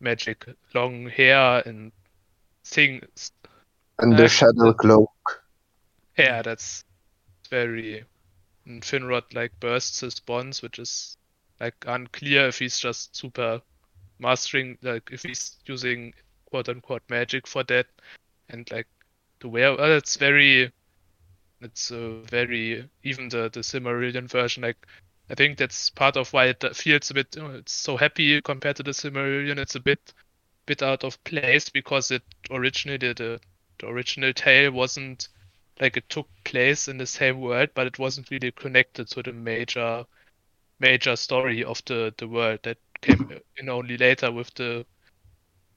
magic 0.00 0.44
long 0.74 1.08
hair 1.08 1.62
and 1.64 1.92
things. 2.66 3.32
And 3.98 4.18
the 4.18 4.28
shadow 4.28 4.74
cloak. 4.74 5.10
Yeah, 6.18 6.42
that's 6.42 6.84
very 7.48 8.04
and 8.66 8.82
Finrod 8.82 9.32
like 9.32 9.58
bursts 9.60 10.00
his 10.00 10.20
bonds, 10.20 10.60
which 10.60 10.78
is 10.78 11.16
like 11.60 11.76
unclear 11.86 12.48
if 12.48 12.58
he's 12.58 12.78
just 12.78 13.16
super 13.16 13.60
mastering, 14.18 14.78
like 14.82 15.10
if 15.12 15.22
he's 15.22 15.58
using 15.66 16.14
quote 16.50 16.68
unquote 16.68 17.02
magic 17.10 17.46
for 17.46 17.64
that, 17.64 17.86
and 18.48 18.70
like 18.72 18.88
to 19.40 19.48
wear. 19.48 19.76
Well, 19.76 19.92
uh, 19.92 19.96
it's 19.96 20.16
very, 20.16 20.72
it's 21.60 21.90
a 21.90 22.22
very 22.30 22.88
even 23.02 23.28
the 23.28 23.50
the 23.52 23.60
Silmarillion 23.60 24.28
version. 24.30 24.62
Like 24.62 24.86
I 25.30 25.34
think 25.34 25.58
that's 25.58 25.90
part 25.90 26.16
of 26.16 26.32
why 26.32 26.46
it 26.46 26.64
feels 26.76 27.10
a 27.10 27.14
bit. 27.14 27.36
Oh, 27.38 27.50
it's 27.50 27.72
so 27.72 27.96
happy 27.96 28.40
compared 28.42 28.76
to 28.76 28.82
the 28.82 28.92
Silmarillion. 28.92 29.58
It's 29.58 29.74
a 29.76 29.80
bit 29.80 30.12
bit 30.66 30.82
out 30.82 31.04
of 31.04 31.22
place 31.24 31.70
because 31.70 32.10
it 32.10 32.22
originally 32.50 32.98
the 32.98 33.40
the 33.80 33.88
original 33.88 34.32
tale 34.34 34.72
wasn't 34.72 35.28
like 35.80 35.96
it 35.96 36.08
took 36.10 36.28
place 36.44 36.88
in 36.88 36.98
the 36.98 37.06
same 37.06 37.40
world, 37.40 37.70
but 37.74 37.86
it 37.86 37.98
wasn't 37.98 38.30
really 38.30 38.52
connected 38.52 39.08
to 39.10 39.22
the 39.22 39.32
major 39.32 40.04
major 40.80 41.16
story 41.16 41.64
of 41.64 41.82
the, 41.86 42.14
the 42.18 42.28
world 42.28 42.60
that 42.64 42.78
came 43.00 43.40
in 43.56 43.68
only 43.68 43.96
later 43.96 44.30
with 44.32 44.52
the 44.54 44.86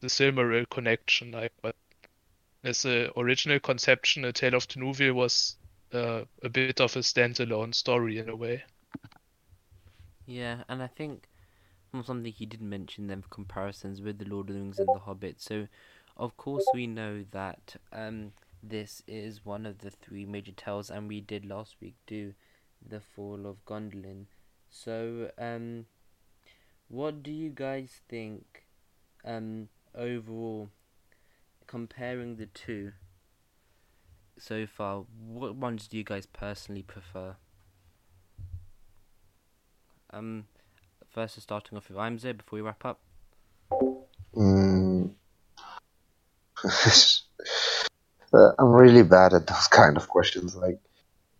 the 0.01 0.07
Silmaril 0.07 0.69
connection. 0.69 1.31
Like, 1.31 1.53
but 1.61 1.75
as 2.63 2.85
a 2.85 3.11
original 3.19 3.59
conception, 3.59 4.25
A 4.25 4.33
Tale 4.33 4.55
of 4.55 4.67
Tinuviel 4.67 5.13
was 5.15 5.57
uh, 5.93 6.25
a 6.43 6.49
bit 6.49 6.81
of 6.81 6.95
a 6.95 6.99
standalone 6.99 7.73
story 7.75 8.17
in 8.19 8.29
a 8.29 8.35
way. 8.35 8.63
Yeah, 10.25 10.63
and 10.69 10.83
I 10.83 10.87
think 10.87 11.27
something 12.03 12.31
he 12.31 12.45
did 12.45 12.61
mention 12.61 13.07
them 13.07 13.21
for 13.21 13.29
comparisons 13.29 14.01
with 14.01 14.19
the 14.19 14.25
Lord 14.25 14.49
of 14.49 14.55
the 14.55 14.61
Rings 14.61 14.79
and 14.79 14.93
the 14.93 14.99
Hobbit. 14.99 15.41
So, 15.41 15.67
of 16.17 16.37
course, 16.37 16.73
we 16.73 16.87
know 16.87 17.23
that 17.31 17.75
um, 17.91 18.33
this 18.63 19.01
is 19.07 19.45
one 19.45 19.65
of 19.65 19.79
the 19.79 19.89
three 19.91 20.25
major 20.25 20.51
tales, 20.51 20.89
and 20.91 21.07
we 21.07 21.21
did 21.21 21.45
last 21.45 21.77
week 21.81 21.95
do 22.07 22.33
the 22.87 22.99
Fall 23.01 23.47
of 23.47 23.65
Gondolin. 23.65 24.27
So, 24.69 25.31
um, 25.37 25.85
what 26.87 27.23
do 27.23 27.31
you 27.31 27.49
guys 27.49 28.01
think, 28.07 28.65
um, 29.25 29.69
overall, 29.95 30.69
comparing 31.65 32.37
the 32.37 32.45
two 32.47 32.93
so 34.39 34.65
far, 34.67 35.05
what 35.27 35.55
ones 35.55 35.87
do 35.87 35.97
you 35.97 36.03
guys 36.03 36.25
personally 36.25 36.83
prefer? 36.83 37.35
Um, 40.11 40.45
first, 41.09 41.41
starting 41.41 41.77
off 41.77 41.89
with 41.89 41.97
Imzo 41.97 42.37
before 42.37 42.57
we 42.57 42.61
wrap 42.61 42.85
up. 42.85 42.99
Mm. 44.35 45.11
uh, 48.33 48.51
I'm 48.59 48.71
really 48.71 49.03
bad 49.03 49.33
at 49.33 49.47
those 49.47 49.67
kind 49.67 49.97
of 49.97 50.07
questions. 50.07 50.55
Like, 50.55 50.79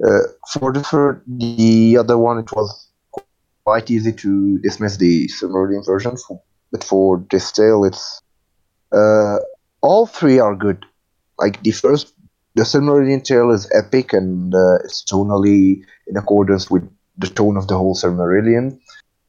uh, 0.06 0.20
for 0.60 0.74
the 0.74 0.84
third, 0.84 1.24
the 1.28 1.98
other 1.98 2.18
one, 2.18 2.40
it 2.40 2.52
was 2.52 2.87
quite 3.67 3.91
easy 3.91 4.13
to 4.13 4.58
dismiss 4.60 4.95
the 4.95 5.27
Silmarillion 5.27 5.86
version, 5.86 6.15
but 6.71 6.86
for 6.86 7.25
this 7.30 7.51
tale, 7.51 7.84
it's 7.84 8.21
uh, 8.93 9.39
all 9.82 10.06
three 10.08 10.39
are 10.39 10.56
good. 10.56 10.86
Like 11.38 11.61
the 11.63 11.72
first, 11.72 12.13
the 12.55 12.63
Silmarillion 12.63 13.22
tale 13.26 13.51
is 13.51 13.70
epic 13.74 14.13
and 14.13 14.55
uh, 14.55 14.76
it's 14.86 15.03
tonally 15.03 15.84
in 16.07 16.15
accordance 16.15 16.72
with 16.72 16.89
the 17.18 17.28
tone 17.28 17.57
of 17.57 17.68
the 17.68 17.78
whole 17.78 17.93
Silmarillion. 17.93 18.80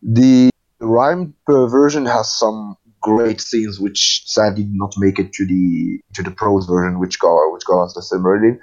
The 0.03 0.51
rhymed 0.79 1.35
version 1.49 2.07
has 2.07 2.33
some 2.33 2.77
great 3.01 3.41
scenes 3.41 3.81
which 3.81 4.23
sadly 4.27 4.63
did 4.63 4.77
not 4.77 4.95
make 4.99 5.19
it 5.19 5.33
to 5.33 5.47
the 5.47 5.99
to 6.15 6.23
the 6.23 6.31
prose 6.31 6.65
version, 6.67 7.01
which 7.01 7.19
got 7.19 7.51
which 7.51 7.65
got 7.65 7.87
us 7.87 7.95
the 7.95 8.03
Silmarillion. 8.03 8.61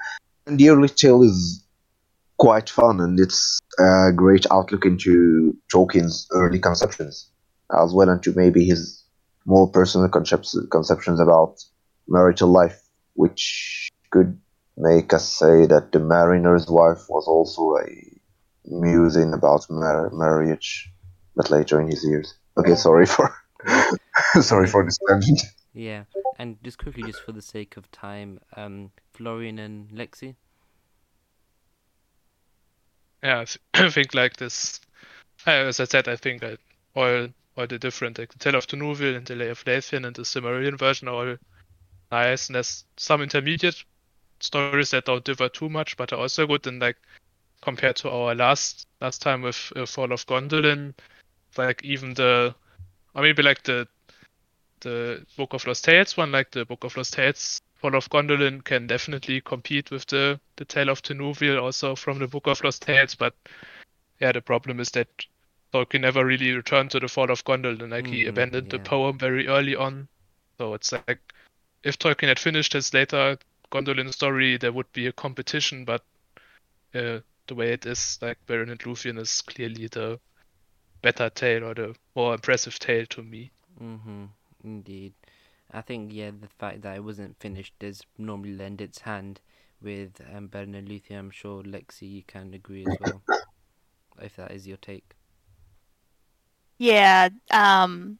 And 0.48 0.58
the 0.58 0.70
early 0.70 0.88
tale 0.88 1.22
is 1.22 1.65
quite 2.38 2.70
fun 2.70 3.00
and 3.00 3.20
it's 3.20 3.60
a 3.80 4.12
great 4.14 4.46
outlook 4.52 4.86
into 4.86 5.56
Tolkien's 5.74 6.28
early 6.32 6.60
conceptions 6.60 7.30
as 7.72 7.94
well 7.94 8.10
into 8.10 8.34
maybe 8.36 8.66
his 8.66 9.04
more 9.46 9.70
personal 9.70 10.10
concepts, 10.10 10.58
conceptions 10.72 11.20
about 11.20 11.64
marital 12.08 12.50
life, 12.50 12.82
which 13.14 13.90
could 14.12 14.40
make 14.78 15.14
us 15.14 15.28
say 15.28 15.66
that 15.66 15.92
the 15.92 16.00
mariner's 16.00 16.68
wife 16.68 17.06
was 17.10 17.28
also 17.28 17.78
a 17.78 18.16
musing 18.66 19.34
about 19.34 19.66
mar- 19.70 20.10
marriage, 20.12 20.92
but 21.36 21.52
later 21.52 21.80
in 21.80 21.88
his 21.88 22.04
years. 22.04 22.34
Okay, 22.58 22.76
sorry 22.76 23.06
for 23.06 23.34
sorry 24.42 24.68
for 24.68 24.84
this 24.84 24.98
tangent. 25.08 25.42
Yeah, 25.74 26.04
And 26.40 26.58
just 26.64 26.78
quickly, 26.78 27.04
just 27.04 27.22
for 27.22 27.34
the 27.34 27.42
sake 27.42 27.76
of 27.76 27.92
time, 27.92 28.40
um, 28.56 28.92
Florian 29.14 29.60
and 29.60 29.90
Lexi. 29.90 30.36
Yeah, 33.26 33.42
I, 33.42 33.46
th- 33.46 33.60
I 33.76 33.90
think 33.92 34.14
like 34.16 34.38
this. 34.38 34.82
uh, 35.48 35.52
As 35.52 35.80
I 35.82 35.86
said, 35.86 36.10
I 36.10 36.18
think 36.18 36.42
that 36.42 36.60
all 36.96 37.30
all 37.58 37.68
the 37.68 37.80
different 37.80 38.20
like 38.20 38.34
the 38.34 38.40
Tale 38.40 38.56
of 38.56 38.68
Tinuviel 38.68 39.18
and 39.18 39.28
the 39.28 39.36
Lay 39.36 39.50
of 39.50 39.64
Leithian 39.66 40.06
and 40.08 40.16
the 40.16 40.24
Silmarillion 40.24 40.78
version 40.80 41.10
are 41.10 41.16
all 41.32 41.38
nice, 42.12 42.48
and 42.50 42.56
there's 42.56 42.86
some 42.98 43.22
intermediate 43.24 43.84
stories 44.42 44.92
that 44.92 45.06
don't 45.06 45.26
differ 45.26 45.50
too 45.50 45.70
much, 45.70 45.98
but 45.98 46.14
are 46.14 46.20
also 46.20 46.48
good. 46.48 46.68
And 46.68 46.82
like 46.82 46.98
compared 47.62 47.98
to 47.98 48.12
our 48.12 48.36
last 48.36 48.88
last 49.02 49.22
time 49.22 49.42
with 49.44 49.74
uh, 49.78 49.86
Fall 49.88 50.14
of 50.14 50.26
Gondolin, 50.28 50.96
like 51.58 51.84
even 51.86 52.16
the 52.16 52.56
or 53.16 53.24
maybe 53.24 53.44
like 53.44 53.64
the 53.64 53.88
the 54.82 55.26
Book 55.38 55.54
of 55.54 55.66
Lost 55.68 55.86
Tales 55.86 56.18
one, 56.18 56.32
like 56.32 56.52
the 56.52 56.66
Book 56.66 56.84
of 56.86 56.96
Lost 56.98 57.14
Tales 57.14 57.62
Fall 57.86 57.96
of 57.96 58.10
Gondolin 58.10 58.64
can 58.64 58.88
definitely 58.88 59.42
compete 59.42 59.92
with 59.92 60.08
the 60.08 60.42
the 60.56 60.66
Tale 60.66 60.90
of 60.90 61.04
Tinuviel 61.04 61.62
also 61.62 61.96
from 61.96 62.18
the 62.18 62.28
Book 62.28 62.48
of 62.48 62.64
Lost 62.64 62.82
Tales, 62.82 63.14
but 63.14 63.36
yeah, 64.20 64.32
the 64.32 64.42
problem 64.42 64.80
is 64.80 64.90
that 64.92 65.08
Tolkien 65.72 66.02
never 66.02 66.26
really 66.26 66.52
returned 66.54 66.90
to 66.92 67.00
the 67.00 67.08
Fall 67.08 67.30
of 67.30 67.44
Gondolin. 67.46 67.92
Like 67.92 68.08
he 68.08 68.26
Mm, 68.26 68.26
abandoned 68.26 68.70
the 68.70 68.80
poem 68.80 69.20
very 69.20 69.48
early 69.48 69.76
on. 69.76 70.10
So 70.58 70.74
it's 70.74 70.92
like 70.94 71.22
if 71.84 72.00
Tolkien 72.00 72.30
had 72.30 72.40
finished 72.40 72.74
his 72.74 72.92
later 72.94 73.38
Gondolin 73.72 74.12
story, 74.12 74.58
there 74.58 74.74
would 74.74 74.92
be 74.92 75.06
a 75.06 75.14
competition, 75.14 75.86
but 75.86 76.02
uh, 76.96 77.20
the 77.48 77.56
way 77.56 77.74
it 77.74 77.86
is, 77.86 78.18
like 78.22 78.40
Beren 78.48 78.72
and 78.72 78.80
Luthien 78.80 79.20
is 79.20 79.42
clearly 79.44 79.88
the 79.88 80.20
better 81.04 81.30
tale 81.30 81.66
or 81.66 81.76
the 81.76 81.96
more 82.16 82.34
impressive 82.34 82.80
tale 82.80 83.06
to 83.08 83.22
me. 83.22 83.52
Mm-hmm. 83.82 84.26
Indeed. 84.64 85.14
I 85.76 85.82
think 85.82 86.14
yeah, 86.14 86.32
the 86.32 86.48
fact 86.48 86.82
that 86.84 86.96
it 86.96 87.04
wasn't 87.04 87.40
finished 87.40 87.74
does 87.80 88.02
normally 88.18 88.54
lend 88.56 88.80
its 88.80 89.00
hand 89.00 89.42
with 89.82 90.22
um, 90.34 90.48
Beren 90.48 90.76
and 90.76 91.18
I'm 91.18 91.30
sure 91.30 91.62
Lexi, 91.64 92.10
you 92.10 92.24
can 92.26 92.54
agree 92.54 92.86
as 92.88 92.98
well, 93.00 93.22
if 94.22 94.38
that 94.38 94.52
is 94.52 94.66
your 94.66 94.78
take. 94.78 95.16
Yeah, 96.78 97.30
um, 97.52 98.20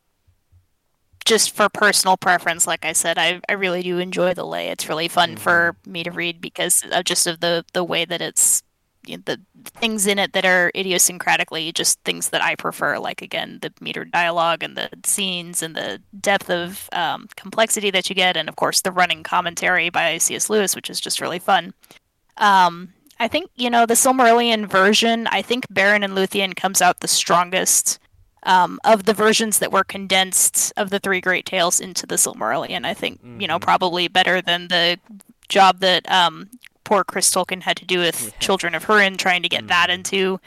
just 1.26 1.56
for 1.56 1.70
personal 1.70 2.18
preference, 2.18 2.68
like 2.68 2.84
I 2.84 2.92
said, 2.92 3.18
I, 3.18 3.42
I 3.48 3.54
really 3.54 3.82
do 3.82 4.00
enjoy 4.00 4.34
the 4.34 4.46
lay. 4.46 4.68
It's 4.68 4.90
really 4.90 5.08
fun 5.08 5.38
for 5.38 5.76
me 5.86 6.04
to 6.04 6.12
read 6.12 6.42
because 6.42 6.84
of 6.92 7.06
just 7.06 7.26
of 7.26 7.40
the 7.40 7.66
the 7.74 7.84
way 7.84 8.06
that 8.06 8.22
it's 8.22 8.64
the 9.06 9.40
things 9.66 10.08
in 10.08 10.20
it 10.20 10.34
that 10.34 10.46
are 10.46 10.72
idiosyncratically 10.76 11.74
just 11.74 12.00
things 12.04 12.30
that 12.30 12.42
I 12.44 12.56
prefer. 12.56 12.98
Like 13.00 13.22
again, 13.22 13.60
the 13.62 13.70
metered 13.82 14.12
dialogue 14.12 14.64
and 14.64 14.76
the 14.76 14.90
scenes 15.06 15.62
and 15.64 15.76
the 15.76 16.02
depth 16.20 16.50
of 16.50 16.90
um, 16.94 17.28
complexity 17.36 17.92
that 17.92 18.10
you 18.10 18.16
get, 18.16 18.36
and 18.38 18.50
of 18.50 18.56
course 18.56 18.82
the 18.82 18.92
running 18.92 19.24
commentary 19.24 19.90
by 19.90 20.18
C.S. 20.18 20.50
Lewis, 20.50 20.76
which 20.76 20.90
is 20.90 21.00
just 21.00 21.22
really 21.22 21.40
fun. 21.40 21.74
Um, 22.38 22.94
I 23.20 23.28
think 23.28 23.50
you 23.56 23.70
know 23.70 23.86
the 23.86 23.94
Silmarillion 23.94 24.68
version. 24.68 25.28
I 25.28 25.42
think 25.42 25.68
Beren 25.70 26.04
and 26.04 26.14
Luthien 26.14 26.56
comes 26.56 26.82
out 26.82 27.00
the 27.00 27.08
strongest 27.08 28.00
um, 28.44 28.80
of 28.84 29.06
the 29.06 29.14
versions 29.14 29.60
that 29.60 29.72
were 29.72 29.84
condensed 29.84 30.74
of 30.78 30.90
the 30.90 31.00
three 31.00 31.22
great 31.22 31.46
tales 31.46 31.80
into 31.80 32.06
the 32.06 32.16
Silmarillion. 32.16 32.86
I 32.86 32.94
think 32.94 33.20
you 33.40 33.48
know 33.48 33.58
Mhm. 33.58 33.62
probably 33.62 34.08
better 34.08 34.42
than 34.42 34.68
the 34.68 35.00
job 35.48 35.80
that 35.80 36.10
um, 36.12 36.50
poor 36.86 37.04
Chris 37.04 37.30
Tolkien 37.30 37.62
had 37.64 37.76
to 37.78 37.86
do 37.86 38.00
with 38.00 38.24
Yeah. 38.24 38.40
Children 38.40 38.76
of 38.76 38.86
Hurin, 38.86 39.18
trying 39.18 39.44
to 39.44 39.50
get 39.50 39.68
that 39.68 39.90
Mhm. 39.90 39.94
into 39.96 40.40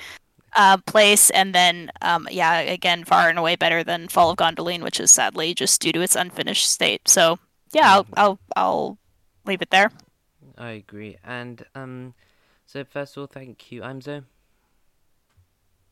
uh, 0.57 0.79
place, 0.79 1.29
and 1.31 1.55
then 1.55 1.91
um, 2.01 2.27
yeah, 2.31 2.61
again, 2.61 3.05
far 3.05 3.29
and 3.29 3.39
away 3.39 3.55
better 3.55 3.85
than 3.85 4.09
Fall 4.09 4.31
of 4.31 4.39
Gondolin, 4.39 4.83
which 4.83 4.99
is 4.99 5.13
sadly 5.13 5.53
just 5.53 5.79
due 5.83 5.93
to 5.93 6.01
its 6.01 6.17
unfinished 6.17 6.67
state. 6.71 7.07
So 7.07 7.39
yeah, 7.73 7.93
I'll 7.93 8.05
Mhm. 8.05 8.15
I'll, 8.17 8.39
I'll 8.57 8.99
leave 9.45 9.61
it 9.61 9.69
there. 9.71 9.91
I 10.57 10.71
agree. 10.71 11.19
And 11.23 11.65
um, 11.75 12.15
so 12.67 12.83
first 12.85 13.17
of 13.17 13.21
all, 13.21 13.27
thank 13.27 13.71
you, 13.71 13.83
Imzo. 13.83 14.25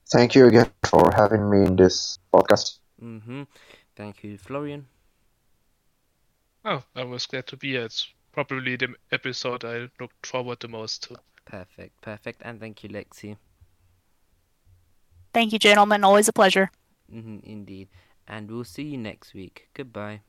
Thank 0.09 0.35
you 0.35 0.47
again 0.47 0.73
for 0.85 1.13
having 1.15 1.51
me 1.51 1.67
in 1.67 1.77
this 1.77 2.19
podcast. 2.33 2.79
Mm-hmm. 3.03 3.43
Thank 3.95 4.25
you, 4.25 4.39
Florian. 4.39 4.87
Oh, 6.65 6.83
I 6.97 7.05
was 7.05 7.27
glad 7.27 7.47
to 7.49 7.57
be 7.57 7.73
here. 7.73 7.85
It's 7.85 8.09
probably 8.37 8.77
the 8.77 8.95
episode 9.11 9.65
I 9.65 9.89
looked 9.99 10.27
forward 10.27 10.61
the 10.61 10.69
most 10.69 11.03
to. 11.05 11.17
Perfect, 11.47 12.03
perfect. 12.03 12.43
And 12.45 12.61
thank 12.61 12.85
you, 12.85 12.91
Lexi. 12.91 13.37
Thank 15.33 15.53
you, 15.53 15.59
gentlemen. 15.59 16.05
Always 16.05 16.29
a 16.29 16.33
pleasure. 16.33 16.71
Mm-hmm, 17.13 17.39
indeed. 17.43 17.89
And 18.29 18.51
we'll 18.51 18.65
see 18.65 18.83
you 18.83 18.99
next 18.99 19.33
week. 19.33 19.69
Goodbye. 19.73 20.21